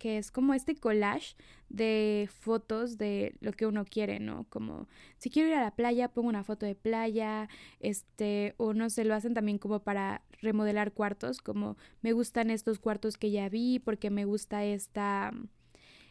que 0.00 0.16
es 0.16 0.30
como 0.30 0.54
este 0.54 0.74
collage 0.74 1.36
de 1.68 2.28
fotos 2.40 2.96
de 2.96 3.34
lo 3.40 3.52
que 3.52 3.66
uno 3.66 3.84
quiere, 3.84 4.18
¿no? 4.18 4.46
Como 4.48 4.88
si 5.18 5.28
quiero 5.28 5.50
ir 5.50 5.54
a 5.54 5.62
la 5.62 5.76
playa, 5.76 6.08
pongo 6.08 6.30
una 6.30 6.42
foto 6.42 6.64
de 6.64 6.74
playa, 6.74 7.50
este, 7.80 8.54
o 8.56 8.72
no 8.72 8.88
sé, 8.88 9.04
lo 9.04 9.14
hacen 9.14 9.34
también 9.34 9.58
como 9.58 9.80
para 9.80 10.22
remodelar 10.40 10.92
cuartos, 10.92 11.42
como 11.42 11.76
me 12.00 12.14
gustan 12.14 12.50
estos 12.50 12.78
cuartos 12.78 13.18
que 13.18 13.30
ya 13.30 13.50
vi 13.50 13.78
porque 13.78 14.08
me 14.10 14.24
gusta 14.24 14.64
esta 14.64 15.32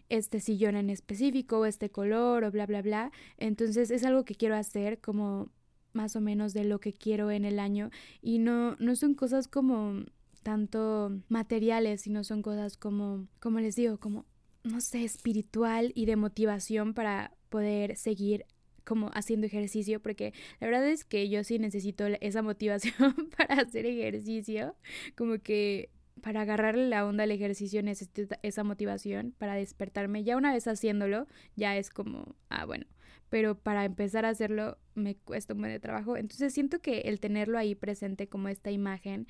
este 0.07 0.39
sillón 0.39 0.75
en 0.75 0.89
específico, 0.89 1.59
o 1.59 1.65
este 1.65 1.89
color, 1.89 2.43
o 2.43 2.51
bla, 2.51 2.65
bla, 2.67 2.81
bla. 2.81 3.11
Entonces 3.37 3.91
es 3.91 4.03
algo 4.05 4.23
que 4.25 4.35
quiero 4.35 4.55
hacer 4.55 4.99
como 4.99 5.49
más 5.93 6.15
o 6.15 6.21
menos 6.21 6.53
de 6.53 6.63
lo 6.63 6.79
que 6.79 6.93
quiero 6.93 7.31
en 7.31 7.45
el 7.45 7.59
año 7.59 7.89
y 8.21 8.37
no, 8.37 8.75
no 8.77 8.95
son 8.95 9.15
cosas 9.15 9.47
como 9.47 10.05
tanto 10.41 11.11
materiales, 11.29 12.01
sino 12.01 12.23
son 12.23 12.41
cosas 12.41 12.77
como, 12.77 13.27
como 13.39 13.59
les 13.59 13.75
digo, 13.75 13.99
como, 13.99 14.25
no 14.63 14.81
sé, 14.81 15.03
espiritual 15.03 15.91
y 15.95 16.05
de 16.05 16.15
motivación 16.15 16.93
para 16.93 17.33
poder 17.49 17.95
seguir 17.95 18.45
como 18.85 19.11
haciendo 19.13 19.45
ejercicio, 19.45 20.01
porque 20.01 20.33
la 20.59 20.67
verdad 20.67 20.87
es 20.87 21.05
que 21.05 21.29
yo 21.29 21.43
sí 21.43 21.59
necesito 21.59 22.05
esa 22.21 22.41
motivación 22.41 23.15
para 23.37 23.61
hacer 23.61 23.85
ejercicio, 23.85 24.75
como 25.15 25.37
que 25.37 25.91
para 26.21 26.41
agarrarle 26.41 26.89
la 26.89 27.05
onda 27.05 27.23
al 27.23 27.31
ejercicio 27.31 27.81
necesito 27.83 28.35
esa 28.41 28.63
motivación 28.63 29.33
para 29.37 29.55
despertarme. 29.55 30.23
Ya 30.23 30.37
una 30.37 30.51
vez 30.53 30.67
haciéndolo, 30.67 31.27
ya 31.55 31.77
es 31.77 31.89
como, 31.89 32.35
ah, 32.49 32.65
bueno, 32.65 32.85
pero 33.29 33.55
para 33.55 33.85
empezar 33.85 34.25
a 34.25 34.29
hacerlo 34.29 34.77
me 34.95 35.15
cuesta 35.15 35.53
un 35.53 35.59
buen 35.59 35.71
de 35.71 35.79
trabajo. 35.79 36.17
Entonces 36.17 36.53
siento 36.53 36.79
que 36.79 37.01
el 37.01 37.19
tenerlo 37.19 37.57
ahí 37.57 37.75
presente 37.75 38.27
como 38.27 38.49
esta 38.49 38.71
imagen 38.71 39.27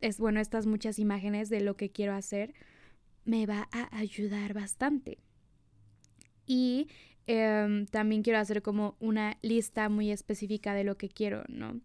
es 0.00 0.18
bueno, 0.18 0.40
estas 0.40 0.66
muchas 0.66 0.98
imágenes 0.98 1.48
de 1.48 1.60
lo 1.60 1.76
que 1.76 1.90
quiero 1.90 2.14
hacer, 2.14 2.54
me 3.24 3.46
va 3.46 3.68
a 3.72 3.96
ayudar 3.96 4.54
bastante. 4.54 5.18
Y 6.46 6.88
em, 7.26 7.86
también 7.86 8.22
quiero 8.22 8.38
hacer 8.38 8.62
como 8.62 8.96
una 9.00 9.36
lista 9.42 9.88
muy 9.88 10.10
específica 10.10 10.74
de 10.74 10.84
lo 10.84 10.96
que 10.96 11.08
quiero, 11.08 11.44
¿no? 11.48 11.80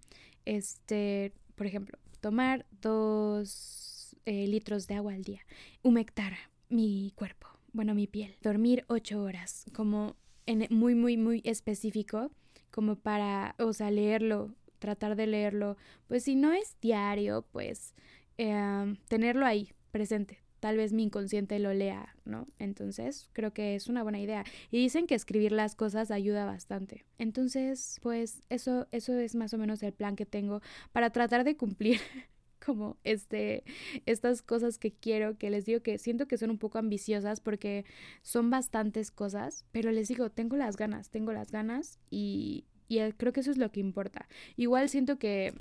Este, 0.46 1.34
por 1.56 1.68
ejemplo, 1.68 1.98
tomar 2.20 2.66
dos 2.82 4.16
eh, 4.26 4.48
litros 4.48 4.88
de 4.88 4.96
agua 4.96 5.14
al 5.14 5.24
día, 5.24 5.42
humectar 5.82 6.34
mi 6.70 7.12
cuerpo, 7.16 7.48
bueno, 7.74 7.96
mi 7.96 8.08
piel, 8.08 8.36
dormir 8.42 8.86
ocho 8.88 9.22
horas, 9.22 9.66
como 9.74 10.16
en, 10.46 10.68
muy, 10.70 10.96
muy, 10.96 11.18
muy 11.18 11.42
específico, 11.44 12.32
como 12.70 12.96
para, 12.96 13.56
o 13.60 13.74
sea, 13.74 13.92
leerlo 13.92 14.56
tratar 14.82 15.16
de 15.16 15.28
leerlo, 15.28 15.78
pues 16.08 16.24
si 16.24 16.36
no 16.36 16.52
es 16.52 16.76
diario, 16.82 17.46
pues 17.52 17.94
em, 18.38 18.98
tenerlo 19.08 19.46
ahí 19.46 19.72
presente. 19.92 20.40
Tal 20.60 20.78
vez 20.78 20.92
mi 20.92 21.04
inconsciente 21.04 21.58
lo 21.60 21.74
lea, 21.74 22.16
¿no? 22.26 22.48
Entonces 22.60 23.30
creo 23.34 23.54
que 23.54 23.76
es 23.76 23.88
una 23.88 24.04
buena 24.04 24.20
idea. 24.20 24.44
Y 24.70 24.78
dicen 24.80 25.08
que 25.08 25.16
escribir 25.16 25.54
las 25.54 25.76
cosas 25.76 26.12
ayuda 26.12 26.46
bastante. 26.46 27.06
Entonces, 27.18 28.00
pues 28.04 28.44
eso, 28.50 28.88
eso 28.92 29.18
es 29.18 29.36
más 29.36 29.54
o 29.54 29.58
menos 29.58 29.82
el 29.82 29.94
plan 29.94 30.16
que 30.16 30.26
tengo 30.26 30.62
para 30.92 31.12
tratar 31.12 31.44
de 31.44 31.58
cumplir 31.58 32.00
como 32.66 32.98
este, 33.04 33.64
estas 34.06 34.42
cosas 34.42 34.78
que 34.78 34.92
quiero, 34.92 35.38
que 35.38 35.50
les 35.50 35.66
digo 35.66 35.82
que 35.82 35.98
siento 35.98 36.28
que 36.28 36.38
son 36.38 36.52
un 36.52 36.60
poco 36.60 36.78
ambiciosas 36.78 37.40
porque 37.40 37.86
son 38.22 38.50
bastantes 38.50 39.10
cosas, 39.10 39.66
pero 39.72 39.92
les 39.92 40.08
digo, 40.10 40.30
tengo 40.30 40.58
las 40.58 40.76
ganas, 40.78 41.10
tengo 41.10 41.34
las 41.34 41.52
ganas 41.52 42.00
y, 42.12 42.66
y 42.92 43.14
creo 43.14 43.32
que 43.32 43.40
eso 43.40 43.52
es 43.52 43.58
lo 43.58 43.72
que 43.72 43.80
importa. 43.80 44.28
Igual 44.58 44.90
siento 44.90 45.18
que 45.18 45.54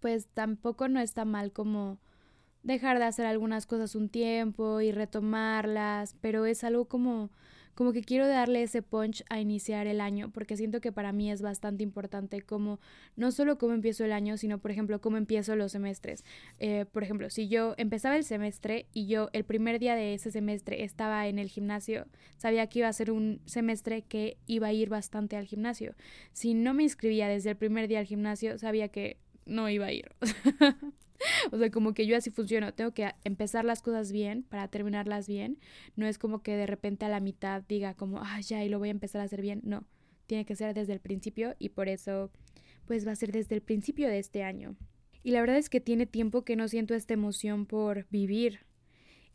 pues 0.00 0.28
tampoco 0.28 0.88
no 0.88 0.98
está 0.98 1.26
mal 1.26 1.52
como 1.52 1.98
dejar 2.62 2.98
de 2.98 3.04
hacer 3.04 3.26
algunas 3.26 3.66
cosas 3.66 3.94
un 3.94 4.08
tiempo 4.08 4.80
y 4.80 4.90
retomarlas, 4.90 6.16
pero 6.22 6.46
es 6.46 6.64
algo 6.64 6.86
como 6.86 7.30
como 7.74 7.92
que 7.92 8.02
quiero 8.02 8.26
darle 8.26 8.62
ese 8.62 8.82
punch 8.82 9.24
a 9.28 9.40
iniciar 9.40 9.86
el 9.86 10.00
año, 10.00 10.30
porque 10.30 10.56
siento 10.56 10.80
que 10.80 10.92
para 10.92 11.12
mí 11.12 11.30
es 11.30 11.42
bastante 11.42 11.82
importante 11.82 12.42
como, 12.42 12.80
no 13.16 13.32
solo 13.32 13.58
cómo 13.58 13.74
empiezo 13.74 14.04
el 14.04 14.12
año, 14.12 14.36
sino 14.36 14.58
por 14.58 14.70
ejemplo 14.70 15.00
cómo 15.00 15.16
empiezo 15.16 15.56
los 15.56 15.72
semestres. 15.72 16.24
Eh, 16.58 16.86
por 16.90 17.02
ejemplo, 17.02 17.30
si 17.30 17.48
yo 17.48 17.74
empezaba 17.76 18.16
el 18.16 18.24
semestre 18.24 18.86
y 18.92 19.06
yo 19.06 19.28
el 19.32 19.44
primer 19.44 19.78
día 19.78 19.94
de 19.94 20.14
ese 20.14 20.30
semestre 20.30 20.84
estaba 20.84 21.26
en 21.26 21.38
el 21.38 21.48
gimnasio, 21.48 22.06
sabía 22.36 22.66
que 22.66 22.80
iba 22.80 22.88
a 22.88 22.92
ser 22.92 23.10
un 23.10 23.40
semestre 23.46 24.02
que 24.02 24.36
iba 24.46 24.68
a 24.68 24.72
ir 24.72 24.88
bastante 24.88 25.36
al 25.36 25.46
gimnasio. 25.46 25.94
Si 26.32 26.54
no 26.54 26.74
me 26.74 26.82
inscribía 26.82 27.28
desde 27.28 27.50
el 27.50 27.56
primer 27.56 27.88
día 27.88 28.00
al 28.00 28.06
gimnasio, 28.06 28.58
sabía 28.58 28.88
que 28.88 29.18
no 29.46 29.68
iba 29.68 29.86
a 29.86 29.92
ir. 29.92 30.10
o 31.52 31.58
sea, 31.58 31.70
como 31.70 31.94
que 31.94 32.06
yo 32.06 32.16
así 32.16 32.30
funciono, 32.30 32.72
tengo 32.74 32.92
que 32.92 33.12
empezar 33.24 33.64
las 33.64 33.82
cosas 33.82 34.12
bien 34.12 34.42
para 34.42 34.68
terminarlas 34.68 35.28
bien. 35.28 35.58
No 35.96 36.06
es 36.06 36.18
como 36.18 36.42
que 36.42 36.56
de 36.56 36.66
repente 36.66 37.04
a 37.04 37.08
la 37.08 37.20
mitad 37.20 37.62
diga 37.68 37.94
como, 37.94 38.20
ah, 38.20 38.40
ya, 38.40 38.64
y 38.64 38.68
lo 38.68 38.78
voy 38.78 38.88
a 38.88 38.92
empezar 38.92 39.20
a 39.20 39.24
hacer 39.24 39.42
bien. 39.42 39.60
No, 39.64 39.84
tiene 40.26 40.44
que 40.44 40.56
ser 40.56 40.74
desde 40.74 40.92
el 40.92 41.00
principio 41.00 41.54
y 41.58 41.70
por 41.70 41.88
eso, 41.88 42.30
pues 42.86 43.06
va 43.06 43.12
a 43.12 43.16
ser 43.16 43.32
desde 43.32 43.54
el 43.54 43.62
principio 43.62 44.08
de 44.08 44.18
este 44.18 44.42
año. 44.42 44.76
Y 45.22 45.32
la 45.32 45.40
verdad 45.40 45.58
es 45.58 45.68
que 45.68 45.80
tiene 45.80 46.06
tiempo 46.06 46.44
que 46.44 46.56
no 46.56 46.68
siento 46.68 46.94
esta 46.94 47.14
emoción 47.14 47.66
por 47.66 48.06
vivir. 48.10 48.60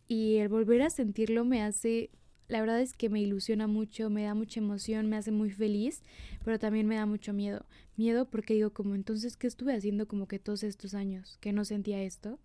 Y 0.08 0.38
el 0.38 0.50
volver 0.50 0.82
a 0.82 0.89
sentirlo 0.89 1.46
me 1.46 1.62
hace 1.62 2.10
la 2.48 2.60
verdad 2.60 2.80
es 2.80 2.94
que 2.94 3.10
me 3.10 3.22
ilusiona 3.22 3.68
mucho, 3.68 4.10
me 4.10 4.24
da 4.24 4.34
mucha 4.34 4.60
emoción, 4.60 5.10
me 5.10 5.18
hace 5.18 5.32
muy 5.32 5.50
feliz, 5.50 6.04
pero 6.44 6.60
también 6.60 6.88
me 6.88 6.96
da 6.96 7.06
mucho 7.06 7.34
miedo. 7.34 7.66
Miedo 7.98 8.30
porque 8.30 8.54
digo 8.54 8.72
como 8.72 8.94
entonces, 8.94 9.36
¿qué 9.38 9.48
estuve 9.48 9.75
haciendo 9.75 10.08
como 10.08 10.28
que 10.28 10.40
todos 10.40 10.64
estos 10.64 10.94
años? 10.94 11.38
Que 11.42 11.54
no 11.54 11.66
sentía 11.66 12.04
esto. 12.04 12.40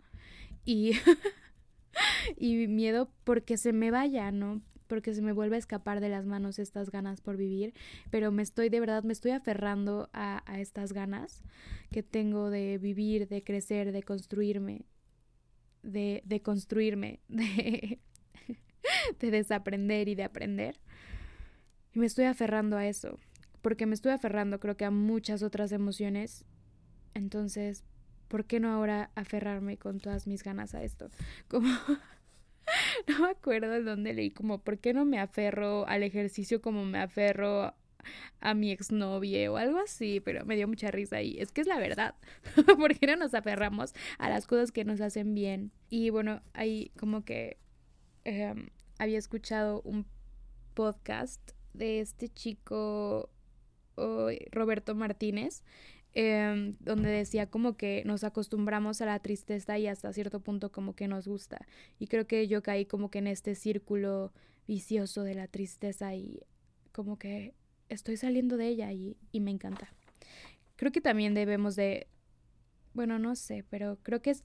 Y, 0.65 0.93
y 2.37 2.67
miedo 2.67 3.11
porque 3.25 3.57
se 3.57 3.73
me 3.73 3.91
vaya, 3.91 4.31
¿no? 4.33 4.63
Porque 4.87 5.15
se 5.15 5.23
me 5.23 5.33
vuelve 5.33 5.57
a 5.57 5.59
escapar 5.59 6.01
de 6.01 6.09
las 6.09 6.27
manos 6.27 6.59
estas 6.59 6.91
ganas 6.91 7.21
por 7.21 7.37
vivir, 7.37 7.75
pero 8.11 8.33
me 8.33 8.43
estoy, 8.43 8.71
de 8.71 8.81
verdad, 8.81 9.05
me 9.05 9.13
estoy 9.13 9.33
aferrando 9.33 10.09
a, 10.13 10.43
a 10.51 10.61
estas 10.61 10.93
ganas 10.93 11.43
que 11.91 12.03
tengo 12.03 12.51
de 12.51 12.79
vivir, 12.79 13.29
de 13.29 13.45
crecer, 13.45 13.93
de 13.93 14.03
construirme, 14.03 14.87
de, 15.83 16.23
de 16.25 16.43
construirme, 16.43 17.21
de 17.29 18.01
de 19.21 19.31
desaprender 19.31 20.09
y 20.09 20.15
de 20.15 20.25
aprender. 20.25 20.81
Y 21.93 21.99
me 21.99 22.07
estoy 22.07 22.27
aferrando 22.27 22.77
a 22.77 22.87
eso, 22.87 23.19
porque 23.63 23.87
me 23.87 23.95
estoy 23.95 24.13
aferrando 24.13 24.61
creo 24.61 24.77
que 24.77 24.85
a 24.85 24.91
muchas 24.91 25.43
otras 25.43 25.73
emociones. 25.73 26.45
Entonces, 27.15 27.85
¿por 28.29 28.45
qué 28.45 28.61
no 28.61 28.71
ahora 28.71 29.11
aferrarme 29.15 29.77
con 29.77 29.99
todas 29.99 30.27
mis 30.27 30.45
ganas 30.45 30.75
a 30.75 30.83
esto? 30.83 31.09
Como 31.49 31.69
no 33.09 33.19
me 33.21 33.31
acuerdo 33.31 33.71
de 33.71 33.83
dónde 33.83 34.13
leí 34.13 34.31
como 34.31 34.63
¿por 34.63 34.79
qué 34.79 34.93
no 34.95 35.05
me 35.05 35.19
aferro 35.19 35.89
al 35.89 36.05
ejercicio 36.05 36.61
como 36.61 36.85
me 36.85 37.01
aferro 37.01 37.75
a 38.41 38.55
mi 38.55 38.71
exnovia 38.71 39.51
o 39.51 39.57
algo 39.57 39.79
así, 39.79 40.21
pero 40.21 40.47
me 40.47 40.55
dio 40.57 40.69
mucha 40.69 40.91
risa 40.91 41.21
y 41.21 41.39
es 41.39 41.51
que 41.53 41.63
es 41.63 41.67
la 41.67 41.79
verdad, 41.79 42.15
¿por 42.79 42.97
qué 42.97 43.07
no 43.07 43.17
nos 43.17 43.35
aferramos 43.35 43.93
a 44.19 44.31
las 44.31 44.47
cosas 44.47 44.73
que 44.73 44.85
nos 44.85 45.01
hacen 45.01 45.35
bien? 45.35 45.73
Y 45.91 46.11
bueno, 46.11 46.43
ahí 46.55 46.93
como 46.97 47.25
que 47.25 47.59
Em, 48.25 48.69
había 49.01 49.19
escuchado 49.19 49.81
un 49.83 50.05
podcast 50.75 51.41
de 51.73 52.01
este 52.01 52.29
chico 52.29 53.31
Roberto 54.53 54.95
Martínez, 54.95 55.63
em, 56.13 56.77
donde 56.81 57.09
decía 57.09 57.49
como 57.49 57.79
que 57.79 58.03
nos 58.05 58.25
acostumbramos 58.25 59.01
a 59.01 59.07
la 59.07 59.19
tristeza 59.21 59.79
y 59.79 59.87
hasta 59.87 60.13
cierto 60.13 60.41
punto 60.41 60.71
como 60.71 60.95
que 60.95 61.09
nos 61.09 61.27
gusta. 61.27 61.67
Y 61.99 62.09
creo 62.09 62.27
que 62.27 62.47
yo 62.47 62.63
caí 62.63 62.85
como 62.85 63.11
que 63.11 63.21
en 63.21 63.29
este 63.29 63.55
círculo 63.55 64.35
vicioso 64.69 65.23
de 65.23 65.35
la 65.35 65.49
tristeza 65.49 66.15
y 66.15 66.41
como 66.93 67.19
que 67.19 67.55
estoy 67.89 68.19
saliendo 68.19 68.59
de 68.59 68.69
ella 68.69 68.93
y, 68.93 69.17
y 69.33 69.41
me 69.41 69.51
encanta. 69.51 69.95
Creo 70.77 70.93
que 70.93 71.01
también 71.01 71.33
debemos 71.33 71.75
de, 71.75 72.07
bueno, 72.93 73.19
no 73.19 73.35
sé, 73.35 73.65
pero 73.71 73.99
creo 74.03 74.21
que 74.21 74.31
es 74.31 74.45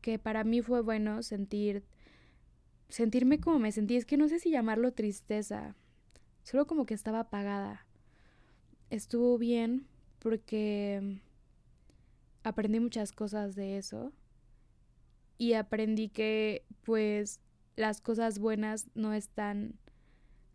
que 0.00 0.18
para 0.18 0.44
mí 0.44 0.62
fue 0.62 0.80
bueno 0.80 1.22
sentir 1.22 1.84
sentirme 2.92 3.40
como 3.40 3.58
me 3.58 3.72
sentí. 3.72 3.96
Es 3.96 4.04
que 4.04 4.16
no 4.16 4.28
sé 4.28 4.38
si 4.38 4.50
llamarlo 4.50 4.92
tristeza. 4.92 5.74
Solo 6.42 6.66
como 6.66 6.84
que 6.86 6.94
estaba 6.94 7.20
apagada. 7.20 7.86
Estuvo 8.90 9.38
bien 9.38 9.86
porque 10.18 11.20
aprendí 12.42 12.80
muchas 12.80 13.12
cosas 13.12 13.54
de 13.54 13.78
eso. 13.78 14.12
Y 15.38 15.54
aprendí 15.54 16.10
que 16.10 16.64
pues 16.84 17.40
las 17.76 18.00
cosas 18.00 18.38
buenas 18.38 18.90
no 18.94 19.14
están 19.14 19.78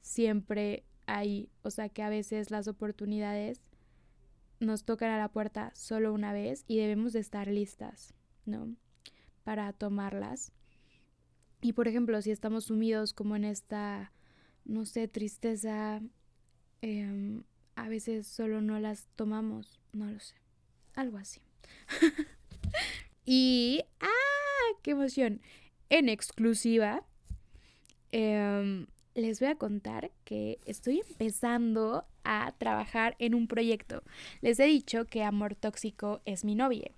siempre 0.02 0.86
ahí. 1.08 1.50
O 1.64 1.72
sea 1.72 1.90
que 1.90 2.04
a 2.04 2.10
veces 2.10 2.52
las 2.52 2.68
oportunidades 2.68 3.64
nos 4.60 4.86
tocan 4.86 5.10
a 5.10 5.18
la 5.18 5.30
puerta 5.30 5.72
solo 5.74 6.14
una 6.14 6.34
vez 6.34 6.66
y 6.68 6.78
debemos 6.78 7.14
de 7.14 7.20
estar 7.20 7.48
listas, 7.48 8.14
¿no? 8.46 8.76
Para 9.44 9.74
tomarlas. 9.74 10.52
Y 11.62 11.74
por 11.74 11.88
ejemplo, 11.88 12.22
si 12.22 12.32
estamos 12.32 12.66
sumidos 12.66 13.14
como 13.14 13.36
en 13.36 13.44
esta, 13.44 14.12
no 14.66 14.86
sé, 14.86 15.08
tristeza, 15.08 16.02
em, 16.82 17.44
a 17.76 17.90
veces 17.90 18.28
solo 18.28 18.62
no 18.62 18.80
las 18.80 19.08
tomamos, 19.16 19.80
no 19.94 20.06
lo 20.06 20.20
sé, 20.20 20.36
algo 20.94 21.18
así. 21.18 21.42
y, 23.26 23.82
¡ah! 24.00 24.76
¡Qué 24.84 24.92
emoción! 24.92 25.42
En 25.90 26.10
exclusiva, 26.10 27.04
em, 28.12 28.88
les 29.16 29.40
voy 29.40 29.50
a 29.50 29.56
contar 29.56 30.12
que 30.26 30.60
estoy 30.66 31.00
empezando 31.00 32.06
a 32.24 32.54
trabajar 32.58 33.16
en 33.20 33.34
un 33.34 33.48
proyecto. 33.48 34.04
Les 34.42 34.60
he 34.60 34.66
dicho 34.66 35.06
que 35.06 35.24
Amor 35.24 35.56
Tóxico 35.56 36.22
es 36.26 36.46
mi 36.46 36.54
novia, 36.54 36.92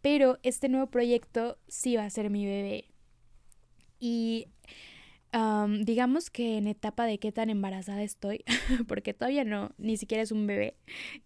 pero 0.00 0.38
este 0.42 0.68
nuevo 0.68 0.86
proyecto 0.86 1.58
sí 1.68 1.96
va 1.96 2.04
a 2.04 2.10
ser 2.10 2.30
mi 2.30 2.46
bebé. 2.46 2.86
一 4.00 4.46
Y 5.30 5.84
digamos 5.84 6.30
que 6.30 6.56
en 6.56 6.66
etapa 6.66 7.04
de 7.04 7.18
qué 7.18 7.32
tan 7.32 7.50
embarazada 7.50 8.02
estoy, 8.02 8.44
porque 8.88 9.14
todavía 9.14 9.44
no, 9.44 9.72
ni 9.78 9.96
siquiera 9.96 10.22
es 10.22 10.32
un 10.32 10.46
bebé. 10.46 10.76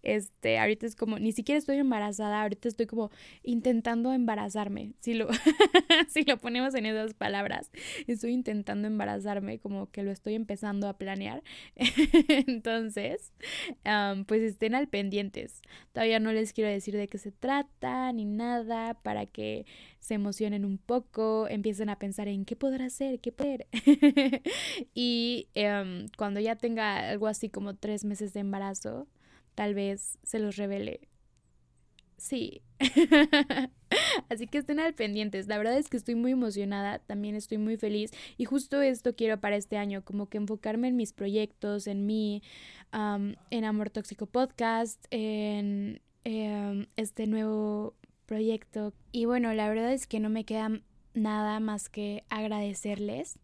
Este, 0.01 0.59
ahorita 0.59 0.85
es 0.85 0.95
como, 0.95 1.19
ni 1.19 1.31
siquiera 1.31 1.57
estoy 1.59 1.77
embarazada, 1.77 2.41
ahorita 2.41 2.67
estoy 2.67 2.85
como 2.85 3.11
intentando 3.43 4.11
embarazarme, 4.11 4.93
si 4.99 5.13
lo, 5.13 5.27
si 6.09 6.23
lo 6.23 6.37
ponemos 6.37 6.75
en 6.75 6.85
esas 6.85 7.13
palabras. 7.13 7.71
Estoy 8.07 8.31
intentando 8.31 8.87
embarazarme, 8.87 9.59
como 9.59 9.89
que 9.89 10.03
lo 10.03 10.11
estoy 10.11 10.35
empezando 10.35 10.87
a 10.87 10.97
planear. 10.97 11.43
Entonces, 12.47 13.31
pues 14.27 14.41
estén 14.41 14.75
al 14.75 14.87
pendientes. 14.87 15.61
Todavía 15.93 16.19
no 16.19 16.33
les 16.33 16.53
quiero 16.53 16.69
decir 16.69 16.95
de 16.95 17.07
qué 17.07 17.17
se 17.17 17.31
trata 17.31 18.11
ni 18.11 18.25
nada 18.25 18.95
para 18.95 19.25
que 19.25 19.65
se 19.99 20.15
emocionen 20.15 20.65
un 20.65 20.77
poco, 20.77 21.47
empiecen 21.47 21.89
a 21.89 21.97
pensar 21.97 22.27
en 22.27 22.43
qué 22.43 22.57
podrá 22.57 22.89
ser, 22.89 23.21
qué 23.21 23.31
poder. 23.31 23.67
y 24.93 25.47
em, 25.53 26.07
cuando 26.17 26.39
ya 26.39 26.55
tenga 26.55 27.09
algo 27.09 27.27
así 27.27 27.49
como 27.49 27.75
tres 27.75 28.05
meses 28.05 28.33
de 28.33 28.41
embarazo, 28.41 29.07
tal 29.55 29.73
vez 29.73 30.17
se 30.23 30.39
los 30.39 30.55
revele. 30.55 31.01
Sí. 32.17 32.61
Así 34.29 34.47
que 34.47 34.59
estén 34.59 34.79
al 34.79 34.93
pendientes. 34.93 35.47
La 35.47 35.57
verdad 35.57 35.77
es 35.77 35.89
que 35.89 35.97
estoy 35.97 36.15
muy 36.15 36.31
emocionada, 36.31 36.99
también 36.99 37.35
estoy 37.35 37.57
muy 37.57 37.75
feliz 37.75 38.11
y 38.37 38.45
justo 38.45 38.81
esto 38.81 39.13
quiero 39.15 39.39
para 39.41 39.57
este 39.57 39.77
año, 39.77 40.03
como 40.03 40.27
que 40.27 40.37
enfocarme 40.37 40.87
en 40.87 40.95
mis 40.95 41.11
proyectos, 41.11 41.85
en 41.85 42.05
mí, 42.05 42.41
en 42.91 43.65
Amor 43.65 43.89
Tóxico 43.89 44.25
Podcast, 44.25 45.05
en 45.11 46.01
em, 46.23 46.87
este 46.95 47.27
nuevo 47.27 47.93
proyecto. 48.25 48.93
Y 49.11 49.25
bueno, 49.25 49.53
la 49.53 49.67
verdad 49.67 49.91
es 49.91 50.07
que 50.07 50.21
no 50.21 50.29
me 50.29 50.45
queda 50.45 50.81
nada 51.13 51.59
más 51.59 51.89
que 51.89 52.23
agradecerles 52.29 53.37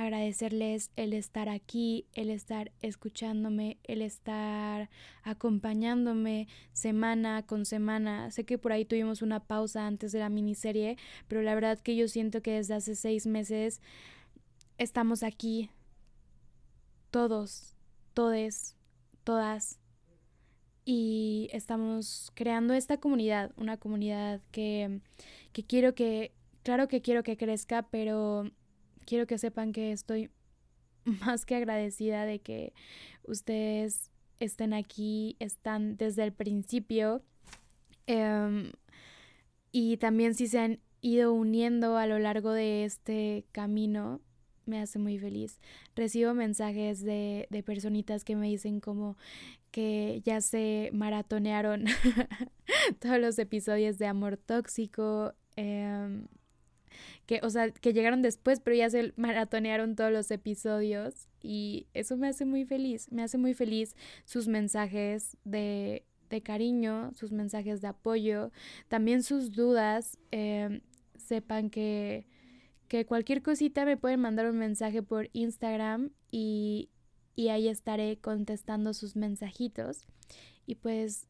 agradecerles 0.00 0.90
el 0.96 1.12
estar 1.12 1.48
aquí, 1.48 2.06
el 2.14 2.30
estar 2.30 2.72
escuchándome, 2.80 3.78
el 3.84 4.00
estar 4.00 4.88
acompañándome 5.22 6.48
semana 6.72 7.44
con 7.46 7.66
semana. 7.66 8.30
Sé 8.30 8.44
que 8.44 8.56
por 8.56 8.72
ahí 8.72 8.84
tuvimos 8.86 9.20
una 9.20 9.40
pausa 9.40 9.86
antes 9.86 10.12
de 10.12 10.20
la 10.20 10.30
miniserie, 10.30 10.96
pero 11.28 11.42
la 11.42 11.54
verdad 11.54 11.78
que 11.78 11.96
yo 11.96 12.08
siento 12.08 12.40
que 12.42 12.52
desde 12.52 12.74
hace 12.74 12.94
seis 12.94 13.26
meses 13.26 13.82
estamos 14.78 15.22
aquí, 15.22 15.70
todos, 17.10 17.74
todes, 18.14 18.76
todas, 19.22 19.78
y 20.86 21.50
estamos 21.52 22.32
creando 22.34 22.72
esta 22.72 22.98
comunidad, 22.98 23.52
una 23.56 23.76
comunidad 23.76 24.40
que, 24.50 25.00
que 25.52 25.62
quiero 25.62 25.94
que, 25.94 26.32
claro 26.62 26.88
que 26.88 27.02
quiero 27.02 27.22
que 27.22 27.36
crezca, 27.36 27.82
pero 27.82 28.50
quiero 29.10 29.26
que 29.26 29.38
sepan 29.38 29.72
que 29.72 29.90
estoy 29.90 30.30
más 31.26 31.44
que 31.44 31.56
agradecida 31.56 32.24
de 32.24 32.38
que 32.38 32.72
ustedes 33.24 34.08
estén 34.38 34.72
aquí, 34.72 35.36
están 35.40 35.96
desde 35.96 36.22
el 36.22 36.32
principio. 36.32 37.20
Em, 38.06 38.70
y 39.72 39.96
también 39.96 40.34
si 40.34 40.46
se 40.46 40.60
han 40.60 40.80
ido 41.00 41.32
uniendo 41.32 41.96
a 41.96 42.06
lo 42.06 42.20
largo 42.20 42.52
de 42.52 42.84
este 42.84 43.44
camino, 43.50 44.20
me 44.64 44.80
hace 44.80 45.00
muy 45.00 45.18
feliz. 45.18 45.58
Recibo 45.96 46.32
mensajes 46.32 47.02
de, 47.02 47.48
de 47.50 47.62
personitas 47.64 48.22
que 48.22 48.36
me 48.36 48.46
dicen 48.46 48.78
como 48.78 49.16
que 49.72 50.22
ya 50.24 50.40
se 50.40 50.90
maratonearon 50.92 51.86
todos 53.00 53.18
los 53.18 53.40
episodios 53.40 53.98
de 53.98 54.06
Amor 54.06 54.36
Tóxico. 54.36 55.34
Em, 55.56 56.28
que, 57.30 57.38
o 57.44 57.50
sea, 57.50 57.70
que 57.70 57.92
llegaron 57.92 58.22
después, 58.22 58.58
pero 58.58 58.74
ya 58.76 58.90
se 58.90 59.12
maratonearon 59.14 59.94
todos 59.94 60.10
los 60.10 60.32
episodios 60.32 61.28
y 61.40 61.86
eso 61.94 62.16
me 62.16 62.26
hace 62.26 62.44
muy 62.44 62.64
feliz, 62.64 63.06
me 63.12 63.22
hace 63.22 63.38
muy 63.38 63.54
feliz 63.54 63.94
sus 64.24 64.48
mensajes 64.48 65.36
de, 65.44 66.04
de 66.28 66.42
cariño, 66.42 67.12
sus 67.14 67.30
mensajes 67.30 67.80
de 67.82 67.86
apoyo, 67.86 68.50
también 68.88 69.22
sus 69.22 69.52
dudas, 69.52 70.18
em, 70.32 70.80
sepan 71.18 71.70
que, 71.70 72.26
que 72.88 73.06
cualquier 73.06 73.42
cosita 73.42 73.84
me 73.84 73.96
pueden 73.96 74.18
mandar 74.18 74.50
un 74.50 74.58
mensaje 74.58 75.00
por 75.00 75.30
Instagram 75.32 76.10
y, 76.32 76.90
y 77.36 77.50
ahí 77.50 77.68
estaré 77.68 78.18
contestando 78.18 78.92
sus 78.92 79.14
mensajitos 79.14 80.08
y 80.66 80.74
pues 80.74 81.28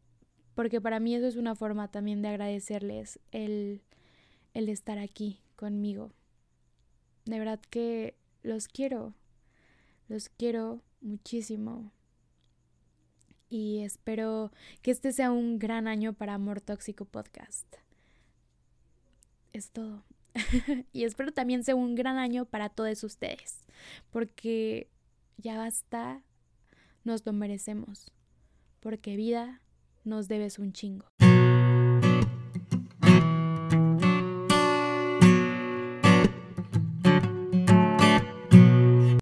porque 0.55 0.81
para 0.81 0.99
mí 0.99 1.15
eso 1.15 1.27
es 1.27 1.37
una 1.37 1.55
forma 1.55 1.91
también 1.91 2.23
de 2.23 2.29
agradecerles 2.29 3.21
el, 3.33 3.83
el 4.55 4.71
estar 4.71 4.99
aquí 4.99 5.43
conmigo. 5.61 6.11
De 7.27 7.39
verdad 7.39 7.61
que 7.69 8.17
los 8.43 8.67
quiero, 8.67 9.15
los 10.09 10.31
quiero 10.31 10.83
muchísimo. 11.03 11.93
Y 13.51 13.81
espero 13.81 14.53
que 14.81 14.91
este 14.91 15.13
sea 15.13 15.31
un 15.31 15.59
gran 15.59 15.87
año 15.87 16.15
para 16.15 16.35
Amor 16.35 16.63
Tóxico 16.63 17.05
Podcast. 17.05 17.67
Es 19.53 19.71
todo. 19.71 20.05
y 20.93 21.05
espero 21.05 21.33
también 21.33 21.63
sea 21.63 21.75
un 21.75 21.95
gran 21.95 22.17
año 22.17 22.47
para 22.47 22.71
todos 22.71 23.05
ustedes. 23.05 23.67
Porque 24.11 24.89
ya 25.37 25.59
basta, 25.59 26.23
nos 27.05 27.27
lo 27.27 27.35
merecemos. 27.35 28.13
Porque 28.81 29.17
vida 29.17 29.61
nos 30.05 30.27
debes 30.27 30.59
un 30.59 30.73
chingo. 30.73 31.07